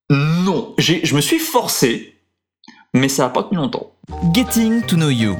non. 0.09 0.73
J'ai- 0.77 1.01
Je 1.05 1.15
me 1.15 1.21
suis 1.21 1.39
forcé, 1.39 2.15
mais 2.93 3.09
ça 3.09 3.25
a 3.25 3.29
pas 3.29 3.43
tenu 3.43 3.57
longtemps. 3.57 3.91
Getting 4.33 4.81
to 4.87 4.95
know 4.95 5.09
you. 5.09 5.37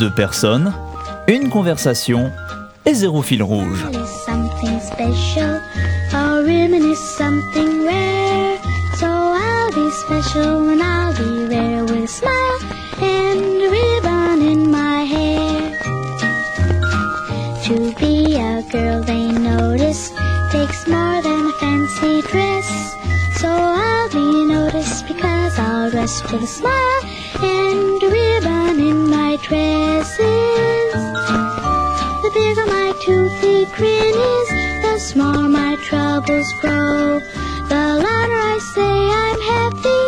Deux 0.00 0.10
personnes, 0.10 0.72
une 1.28 1.50
conversation 1.50 2.32
et 2.88 2.94
zéro 2.94 3.20
fil 3.20 3.42
rouge. 3.42 3.84
is 3.92 4.08
something 4.24 4.80
special. 4.80 5.60
A 6.14 6.42
ribbon 6.42 6.90
is 6.90 6.98
something 7.18 7.84
rare. 7.84 8.56
So 8.98 9.06
I'll 9.06 9.70
be 9.74 9.90
special 9.90 10.70
and 10.70 10.82
I'll 10.82 11.12
be 11.12 11.44
rare 11.54 11.84
with 11.84 12.04
a 12.04 12.12
smile 12.18 12.58
and 13.02 13.60
a 13.66 13.68
ribbon 13.76 14.40
in 14.52 14.70
my 14.70 15.04
hair. 15.04 15.78
To 17.66 17.74
be 18.00 18.36
a 18.36 18.62
girl 18.72 19.02
they 19.02 19.26
notice 19.32 20.10
takes 20.50 20.86
more 20.88 21.20
than 21.20 21.40
a 21.44 21.54
fancy 21.60 22.22
dress. 22.30 22.68
So 23.40 23.48
I'll 23.48 24.08
be 24.08 24.46
noticed 24.46 25.06
because 25.06 25.58
I'll 25.58 25.90
dress 25.90 26.22
with 26.22 26.42
a 26.42 26.46
smile 26.46 27.00
and 27.42 28.02
a 28.02 28.08
ribbon 28.16 28.80
in 28.80 29.10
my 29.10 29.36
dresses. 29.46 30.68
The 32.22 32.30
bigger 32.34 32.66
my 32.66 32.77
toothy 33.08 33.64
grin 33.74 34.14
is, 34.36 34.48
the 34.84 34.98
smaller 34.98 35.48
my 35.48 35.76
troubles 35.88 36.48
grow. 36.60 37.18
The 37.72 37.84
louder 38.04 38.40
I 38.54 38.58
say 38.74 38.96
I'm 39.24 39.40
happy, 39.54 40.04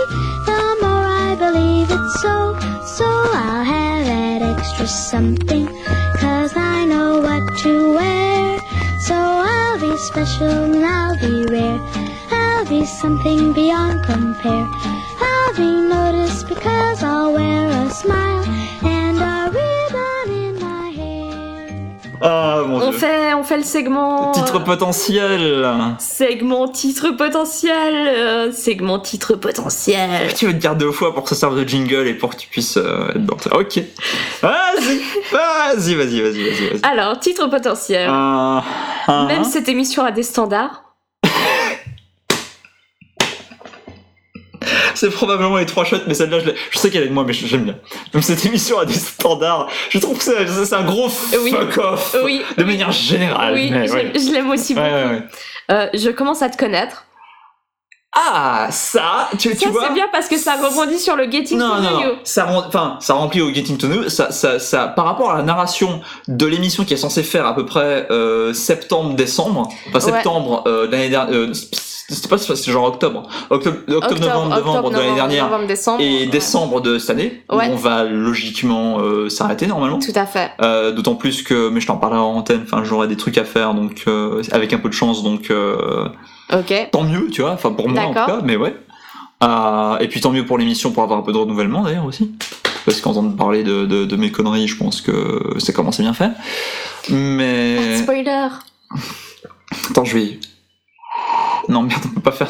the 0.49 0.63
more 0.83 1.07
I 1.29 1.35
believe 1.45 1.89
it's 1.91 2.21
so. 2.21 2.37
So 2.97 3.07
I'll 3.07 3.65
have 3.65 4.05
that 4.05 4.43
extra 4.43 4.87
something, 4.87 5.67
cause 6.21 6.53
I 6.55 6.85
know 6.85 7.21
what 7.21 7.45
to 7.63 7.73
wear. 7.95 8.59
So 9.09 9.15
I'll 9.17 9.81
be 9.81 9.97
special 9.97 10.75
and 10.75 10.85
I'll 10.85 11.19
be 11.19 11.47
rare. 11.55 11.81
I'll 12.31 12.67
be 12.67 12.85
something 12.85 13.55
beyond 13.55 14.05
compare. 14.05 14.90
Fait, 23.51 23.57
le 23.57 23.63
segment. 23.65 24.31
Titre 24.33 24.57
euh, 24.57 24.65
potentiel. 24.65 25.67
Segment 25.99 26.69
titre 26.69 27.11
potentiel. 27.11 27.95
euh, 28.09 28.53
segment 28.53 28.99
titre 28.99 29.35
potentiel. 29.35 30.33
Tu 30.35 30.47
veux 30.47 30.53
te 30.53 30.59
dire 30.59 30.77
deux 30.77 30.93
fois 30.93 31.13
pour 31.15 31.25
que 31.25 31.31
ça 31.31 31.35
serve 31.35 31.59
de 31.59 31.69
jingle 31.69 32.07
et 32.07 32.15
pour 32.15 32.31
que 32.31 32.37
tu 32.37 32.49
puisses 32.49 32.77
euh, 32.77 33.09
être 33.11 33.27
dans 33.27 33.39
ça. 33.39 33.55
Ok. 33.57 33.81
Vas-y, 34.43 35.01
vas-y, 35.33 35.95
vas-y, 35.95 36.21
vas-y, 36.21 36.43
vas-y. 36.43 36.81
Alors, 36.83 37.19
titre 37.19 37.47
potentiel. 37.49 38.11
Même 39.09 39.45
cette 39.45 39.69
émission 39.69 40.05
a 40.05 40.13
des 40.13 40.23
standards. 40.23 40.90
C'est 45.01 45.09
probablement 45.09 45.57
les 45.57 45.65
trois 45.65 45.87
shots, 45.87 45.97
mais 46.07 46.13
celle-là, 46.13 46.41
je, 46.41 46.79
sais 46.79 46.91
qu'elle 46.91 47.05
est 47.05 47.09
de 47.09 47.15
moi, 47.15 47.25
mais 47.27 47.33
j'aime 47.33 47.65
bien. 47.65 47.77
Même 48.13 48.23
cette 48.23 48.45
émission 48.45 48.79
a 48.79 48.85
des 48.85 48.93
standards. 48.93 49.67
Je 49.89 49.99
trouve 49.99 50.19
que 50.19 50.25
c'est 50.25 50.75
un 50.75 50.83
gros 50.83 51.11
Oui. 51.43 51.53
fuck 51.53 51.79
off. 51.79 52.17
Oui. 52.23 52.43
De 52.59 52.65
manière 52.65 52.93
générale. 52.93 53.55
oui, 53.55 53.71
mais 53.73 53.89
je, 53.89 53.95
ouais. 53.95 54.13
je 54.15 54.31
l'aime 54.31 54.51
aussi 54.51 54.75
beaucoup. 54.75 54.87
ouais, 54.87 55.05
ouais. 55.07 55.23
Euh, 55.71 55.87
je 55.95 56.11
commence 56.11 56.43
à 56.43 56.51
te 56.51 56.59
connaître. 56.59 57.07
Ah, 58.13 58.67
ça, 58.73 59.29
tu, 59.39 59.51
tu 59.51 59.57
Ça, 59.57 59.69
vois 59.71 59.85
c'est 59.87 59.95
bien 59.95 60.07
parce 60.11 60.27
que 60.27 60.37
ça 60.37 60.55
rebondit 60.57 60.99
sur 60.99 61.15
le 61.15 61.31
Getting 61.31 61.57
non, 61.59 61.69
to 61.69 61.75
non, 61.77 61.81
Know 61.89 61.91
non. 62.01 62.03
You. 62.07 62.11
Ça, 62.25 62.47
enfin, 62.67 62.97
ça 63.01 63.15
remplit 63.15 63.41
au 63.41 63.53
Getting 63.55 63.79
to 63.79 63.87
Know. 63.87 64.09
Ça, 64.09 64.33
ça, 64.33 64.59
ça, 64.59 64.89
par 64.89 65.05
rapport 65.05 65.31
à 65.31 65.37
la 65.37 65.43
narration 65.45 66.01
de 66.27 66.45
l'émission 66.47 66.85
qui 66.85 66.95
est 66.95 66.97
censée 66.97 67.23
faire 67.23 67.47
à 67.47 67.55
peu 67.55 67.65
près 67.65 68.09
euh, 68.11 68.53
septembre-décembre, 68.53 69.69
enfin 69.89 69.99
Ouais. 70.07 70.13
septembre 70.13 70.65
euh, 70.67 70.87
de 70.89 70.93
l'année 70.93 71.09
dernière, 71.09 71.33
euh, 71.37 71.53
c'était 71.53 72.27
pas, 72.29 72.39
c'était 72.39 72.73
genre 72.73 72.87
octobre, 72.87 73.29
octobre, 73.49 73.77
octobre, 73.89 74.21
novembre, 74.21 74.57
novembre 74.57 74.91
de 74.91 74.97
l'année 74.97 75.15
dernière 75.15 75.45
novembre, 75.45 75.67
décembre. 75.69 76.03
et 76.03 76.21
ouais. 76.23 76.27
décembre 76.27 76.81
de 76.81 76.99
cette 76.99 77.11
année, 77.11 77.45
où 77.49 77.55
Ouais. 77.57 77.71
on 77.73 77.77
va 77.77 78.03
logiquement 78.03 78.99
euh, 78.99 79.29
s'arrêter 79.29 79.69
normalement. 79.69 80.01
Tout 80.01 80.11
à 80.17 80.27
fait. 80.27 80.51
Euh, 80.61 80.91
D'autant 80.91 81.15
plus 81.15 81.45
que, 81.45 81.69
mais 81.69 81.81
je 81.81 81.87
t'en 81.87 81.97
parlerai 81.99 82.21
en 82.21 82.35
antenne. 82.35 82.63
Enfin, 82.65 82.83
j'aurai 82.83 83.07
des 83.07 83.17
trucs 83.17 83.39
à 83.39 83.45
faire, 83.45 83.73
donc 83.75 84.03
euh, 84.09 84.43
avec 84.51 84.73
un 84.73 84.79
peu 84.79 84.89
de 84.89 84.95
chance, 84.95 85.23
donc. 85.23 85.53
Tant 86.91 87.05
mieux, 87.05 87.29
tu 87.31 87.43
vois, 87.43 87.53
enfin 87.53 87.73
pour 87.73 87.89
moi 87.89 88.03
en 88.03 88.09
tout 88.09 88.15
cas, 88.15 88.41
mais 88.43 88.57
ouais. 88.57 88.75
Euh, 89.43 89.99
et 89.99 90.09
puis 90.09 90.21
tant 90.21 90.31
mieux 90.31 90.45
pour 90.45 90.59
l'émission 90.59 90.93
pour 90.93 91.03
avoir 91.03 91.19
un 91.19 91.23
peu 91.23 91.33
de 91.33 91.39
renouvellement 91.39 91.83
d'ailleurs 91.83 92.05
aussi. 92.05 92.33
Parce 92.85 93.01
qu'entendre 93.01 93.37
parler 93.37 93.63
de, 93.63 93.87
de, 93.87 94.05
de 94.05 94.17
mes 94.17 94.31
conneries, 94.31 94.69
je 94.69 94.77
pense 94.77 95.01
que 95.01 95.57
ça 95.59 95.73
commence 95.73 96.01
à 96.01 96.03
bien 96.03 96.15
faire. 96.15 96.33
Mais. 97.09 97.99
Spoiler. 97.99 98.49
Attends, 99.91 100.05
je 100.05 100.19
vais. 100.19 100.39
Non, 101.69 101.83
merde, 101.83 102.03
on 102.07 102.15
peut 102.15 102.21
pas 102.21 102.33
faire. 102.33 102.49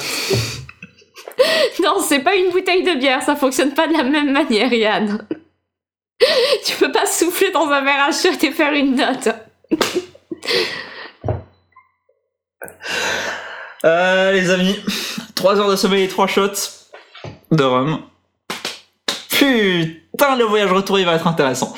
Non, 1.83 1.97
c'est 2.01 2.21
pas 2.21 2.37
une 2.37 2.51
bouteille 2.51 2.83
de 2.83 2.95
bière, 2.99 3.23
ça 3.23 3.35
fonctionne 3.35 3.73
pas 3.73 3.87
de 3.87 3.93
la 3.93 4.03
même 4.03 4.33
manière, 4.33 4.73
Yann. 4.73 5.27
tu 6.67 6.77
peux 6.77 6.93
pas 6.93 7.07
souffler 7.07 7.51
dans 7.51 7.69
un 7.69 7.81
verre 7.83 8.05
à 8.09 8.13
shot 8.13 8.37
et 8.43 8.51
faire 8.51 8.73
une 8.73 8.97
note. 8.97 9.29
Euh, 13.85 14.33
les 14.33 14.51
amis, 14.51 14.77
3 15.35 15.59
heures 15.59 15.71
de 15.71 15.77
sommeil 15.77 16.05
et 16.05 16.09
3 16.09 16.27
shots 16.27 16.87
de 17.51 17.64
rhum. 17.64 18.01
Putain, 19.38 20.37
le 20.37 20.45
voyage 20.45 20.71
retour 20.71 20.99
il 20.99 21.07
va 21.07 21.14
être 21.14 21.27
intéressant. 21.27 21.75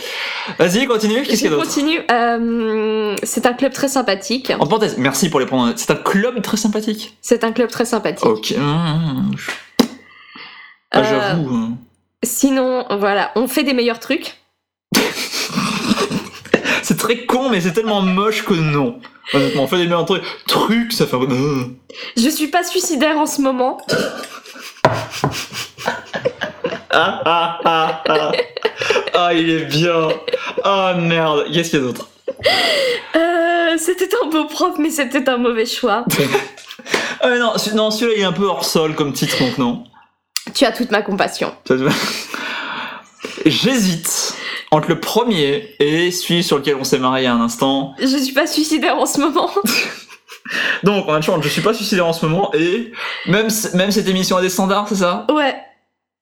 Vas-y, 0.59 0.87
continue, 0.87 1.23
qu'est-ce 1.23 1.37
qu'il 1.43 1.45
y 1.45 1.47
a 1.47 1.51
d'autre 1.51 1.63
continue. 1.65 2.01
Euh, 2.11 3.15
c'est 3.23 3.47
un 3.47 3.53
club 3.53 3.73
très 3.73 3.87
sympathique. 3.87 4.51
En 4.59 4.67
parenthèse, 4.67 4.97
merci 4.99 5.31
pour 5.31 5.39
les 5.39 5.47
prendre. 5.47 5.73
C'est 5.77 5.93
un 5.93 5.97
club 5.97 6.43
très 6.43 6.57
sympathique? 6.57 7.17
C'est 7.23 7.45
un 7.45 7.53
club 7.53 7.71
très 7.71 7.85
sympathique. 7.85 8.27
Ok. 8.27 8.53
Mmh. 8.57 9.37
Ah, 10.91 10.99
Euh, 10.99 11.05
J'avoue. 11.05 11.55
hein. 11.55 11.73
Sinon, 12.25 12.85
voilà, 12.99 13.31
on 13.37 13.47
fait 13.47 13.63
des 13.63 13.73
meilleurs 13.75 14.01
trucs. 14.01 14.37
C'est 17.03 17.17
très 17.17 17.27
con, 17.27 17.49
mais 17.51 17.61
c'est 17.61 17.73
tellement 17.73 18.01
moche 18.01 18.45
que 18.45 18.55
non. 18.55 19.01
Honnêtement, 19.35 19.65
on 19.65 19.67
fait 19.67 19.79
des 19.79 19.85
meilleurs 19.85 20.05
trucs. 20.07 20.23
Trucs, 20.47 20.93
ça 20.93 21.07
fait. 21.07 21.17
Euh. 21.17 21.65
Je 22.17 22.29
suis 22.29 22.47
pas 22.47 22.63
suicidaire 22.63 23.19
en 23.19 23.27
ce 23.27 23.41
moment. 23.41 23.79
Ah, 26.91 27.23
ah, 27.25 27.59
ah, 27.65 28.03
ah. 28.09 28.33
Ah, 29.15 29.35
il 29.35 29.51
est 29.51 29.65
bien. 29.65 30.09
Ah, 30.63 30.95
merde. 30.99 31.47
Qu'est-ce 31.53 31.71
qu'il 31.71 31.81
y 31.81 31.83
a 31.83 31.87
d'autre? 31.87 32.09
Euh, 33.17 33.77
c'était 33.79 34.09
un 34.23 34.29
beau 34.29 34.45
prof, 34.45 34.75
mais 34.79 34.91
c'était 34.91 35.29
un 35.29 35.39
mauvais 35.39 35.67
choix. 35.67 36.05
Mais 37.25 37.39
non, 37.39 37.57
ce- 37.57 37.71
non 37.75 37.91
celui-là, 37.91 38.17
il 38.17 38.23
est 38.23 38.27
un 38.27 38.33
peu 38.33 38.45
hors 38.45 38.65
sol 38.65 38.95
comme 38.95 39.13
titre, 39.13 39.39
donc 39.41 39.59
non. 39.59 39.85
Tu 40.55 40.65
as 40.65 40.73
toute 40.73 40.91
ma 40.91 41.03
compassion. 41.03 41.53
J'hésite 43.47 44.22
entre 44.73 44.89
le 44.89 44.99
premier 44.99 45.77
et 45.79 46.11
celui 46.11 46.43
sur 46.43 46.59
lequel 46.59 46.77
on 46.77 46.85
s'est 46.85 46.99
marié 46.99 47.27
à 47.27 47.35
un 47.35 47.41
instant. 47.41 47.95
Je 48.01 48.17
suis 48.17 48.33
pas 48.33 48.47
suicidaire 48.47 48.99
en 48.99 49.07
ce 49.07 49.21
moment. 49.21 49.51
Donc, 50.83 51.05
on 51.07 51.13
a 51.13 51.21
je 51.21 51.49
suis 51.49 51.61
pas 51.61 51.75
suicidaire 51.75 52.07
en 52.07 52.13
ce 52.13 52.27
moment 52.27 52.53
et 52.55 52.91
même, 53.27 53.49
même 53.75 53.93
cette 53.93 54.09
émission 54.09 54.37
a 54.37 54.43
des 54.43 54.49
standards, 54.49 54.89
c'est 54.89 54.97
ça? 54.97 55.27
Ouais. 55.31 55.55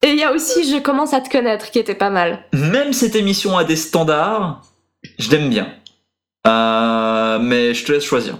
Et 0.03 0.11
il 0.11 0.19
y 0.19 0.25
a 0.25 0.33
aussi 0.33 0.69
Je 0.69 0.79
commence 0.81 1.15
à 1.15 1.21
te 1.21 1.31
connaître, 1.31 1.71
qui 1.71 1.79
était 1.79 1.95
pas 1.95 2.11
mal. 2.11 2.45
Même 2.53 2.93
cette 2.93 3.15
émission 3.15 3.57
a 3.57 3.65
des 3.65 3.77
standards, 3.77 4.63
je 5.19 5.31
l'aime 5.31 5.49
bien. 5.49 5.73
Euh, 6.47 7.39
mais 7.39 7.73
je 7.73 7.85
te 7.85 7.93
laisse 7.93 8.05
choisir. 8.05 8.37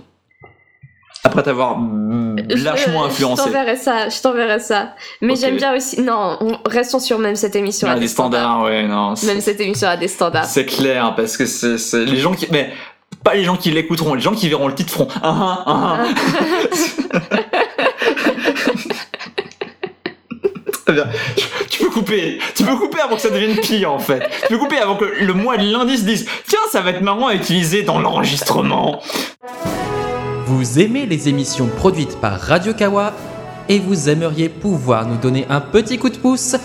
Après 1.31 1.43
t'avoir 1.45 1.79
mm, 1.79 2.37
lâchement 2.57 3.05
influencé. 3.05 3.43
Je 3.43 3.47
t'enverrai 3.47 3.77
ça, 3.77 4.09
je 4.09 4.21
t'enverrai 4.21 4.59
ça. 4.61 4.95
Mais 5.21 5.37
j'aime 5.37 5.57
bien 5.57 5.77
aussi. 5.77 6.01
Non, 6.03 6.37
on- 6.41 6.59
restons 6.67 6.99
sur 6.99 7.19
même 7.19 7.37
cette 7.37 7.55
émission. 7.57 7.87
Il 7.87 7.91
y 7.91 7.95
a 7.95 7.97
a 7.97 8.01
des 8.01 8.09
standards, 8.09 8.63
ouais, 8.65 8.87
non. 8.87 9.15
Même 9.27 9.41
cette 9.41 9.61
émission 9.61 9.89
a 9.89 9.97
des 9.97 10.09
standards. 10.09 10.45
C'est 10.47 10.67
clair, 10.67 11.15
parce 11.17 11.37
que 11.37 11.47
c'est 11.47 11.79
c'est- 11.79 12.05
les 12.05 12.19
gens 12.19 12.33
qui. 12.35 12.47
Mais 12.51 12.73
pas 13.23 13.35
les 13.35 13.45
gens 13.45 13.57
qui 13.57 13.71
l'écouteront, 13.71 14.15
les 14.15 14.21
gens 14.21 14.33
qui 14.33 14.49
verront 14.49 14.69
le 14.69 14.75
titre 14.75 14.93
feront. 14.93 15.09
Ah, 15.23 15.63
ah, 15.67 15.69
ah. 16.03 16.05
Très 20.85 20.95
bien. 20.95 21.07
Tu 21.69 21.85
peux 21.85 21.91
couper. 21.91 22.39
Tu 22.57 22.65
peux 22.65 22.77
couper 22.77 23.01
avant 23.01 23.17
que 23.17 23.23
ça 23.23 23.31
devienne 23.31 23.57
pire, 23.57 23.93
en 23.93 23.99
fait. 23.99 24.21
Tu 24.43 24.49
peux 24.49 24.59
couper 24.59 24.79
avant 24.79 24.97
que 24.97 25.05
le 25.05 25.33
mois 25.35 25.57
de 25.57 25.71
lundi 25.71 25.99
se 25.99 26.05
dise 26.05 26.27
Tiens, 26.49 26.59
ça 26.71 26.81
va 26.81 26.91
être 26.91 27.03
marrant 27.03 27.29
à 27.29 27.35
utiliser 27.35 27.83
dans 27.83 28.01
l'enregistrement. 28.01 29.01
Vous 30.51 30.81
aimez 30.81 31.07
les 31.07 31.29
émissions 31.29 31.69
produites 31.69 32.21
par 32.21 32.41
Radio 32.41 32.75
Kawa 32.75 33.13
et 33.69 33.79
vous 33.79 34.09
aimeriez 34.09 34.49
pouvoir 34.49 35.07
nous 35.07 35.17
donner 35.17 35.47
un 35.49 35.61
petit 35.61 35.97
coup 35.97 36.09
de 36.09 36.19
pouce? 36.19 36.57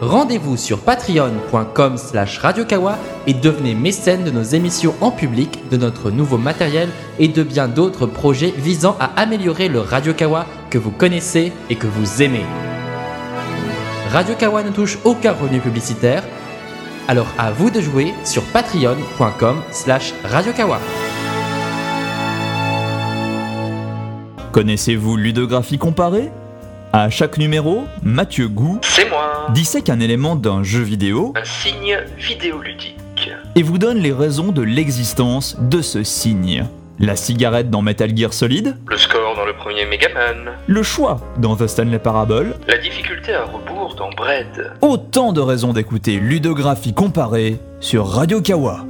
Rendez-vous 0.00 0.56
sur 0.56 0.78
patreon.com 0.78 1.96
slash 1.96 2.38
radiokawa 2.38 2.96
et 3.26 3.34
devenez 3.34 3.74
mécène 3.74 4.22
de 4.22 4.30
nos 4.30 4.44
émissions 4.44 4.94
en 5.00 5.10
public, 5.10 5.58
de 5.72 5.76
notre 5.76 6.12
nouveau 6.12 6.38
matériel 6.38 6.88
et 7.18 7.26
de 7.26 7.42
bien 7.42 7.66
d'autres 7.66 8.06
projets 8.06 8.54
visant 8.56 8.96
à 9.00 9.06
améliorer 9.20 9.66
le 9.66 9.80
Radio 9.80 10.14
Kawa 10.14 10.46
que 10.70 10.78
vous 10.78 10.92
connaissez 10.92 11.52
et 11.68 11.74
que 11.74 11.88
vous 11.88 12.22
aimez. 12.22 12.44
Radio 14.12 14.36
Kawa 14.36 14.62
ne 14.62 14.70
touche 14.70 14.98
aucun 15.02 15.32
revenu 15.32 15.58
publicitaire, 15.58 16.22
alors 17.08 17.28
à 17.38 17.50
vous 17.50 17.70
de 17.70 17.80
jouer 17.80 18.14
sur 18.24 18.44
patreon.com 18.44 19.62
slash 19.72 20.14
radiokawa. 20.22 20.78
Connaissez-vous 24.52 25.16
Ludographie 25.16 25.78
comparée? 25.78 26.30
À 26.92 27.08
chaque 27.08 27.38
numéro, 27.38 27.84
Mathieu 28.02 28.48
Gou 28.48 28.80
C'est 28.82 29.08
moi 29.08 29.46
dissèque 29.50 29.88
un 29.88 30.00
élément 30.00 30.34
d'un 30.34 30.62
jeu 30.64 30.82
vidéo 30.82 31.32
Un 31.36 31.44
signe 31.44 31.96
vidéoludique. 32.18 32.96
et 33.54 33.62
vous 33.62 33.78
donne 33.78 33.98
les 33.98 34.12
raisons 34.12 34.50
de 34.50 34.62
l'existence 34.62 35.56
de 35.60 35.82
ce 35.82 36.02
signe. 36.02 36.64
La 36.98 37.14
cigarette 37.16 37.70
dans 37.70 37.80
Metal 37.80 38.14
Gear 38.16 38.32
Solid, 38.34 38.76
Le 38.88 38.96
score 38.96 39.34
dans 39.36 39.46
le 39.46 39.52
premier 39.54 39.86
Megaman. 39.86 40.50
le 40.66 40.82
choix 40.82 41.20
dans 41.38 41.54
The 41.56 41.66
Stanley 41.68 41.98
Parable, 42.00 42.56
La 42.66 42.76
difficulté 42.78 43.32
à 43.32 43.44
rebours 43.44 43.94
dans 43.96 44.10
Bread. 44.10 44.72
autant 44.82 45.32
de 45.32 45.40
raisons 45.40 45.72
d'écouter 45.72 46.16
Ludographie 46.18 46.92
comparée 46.92 47.58
sur 47.80 48.08
Radio 48.08 48.40
Kawa. 48.42 48.84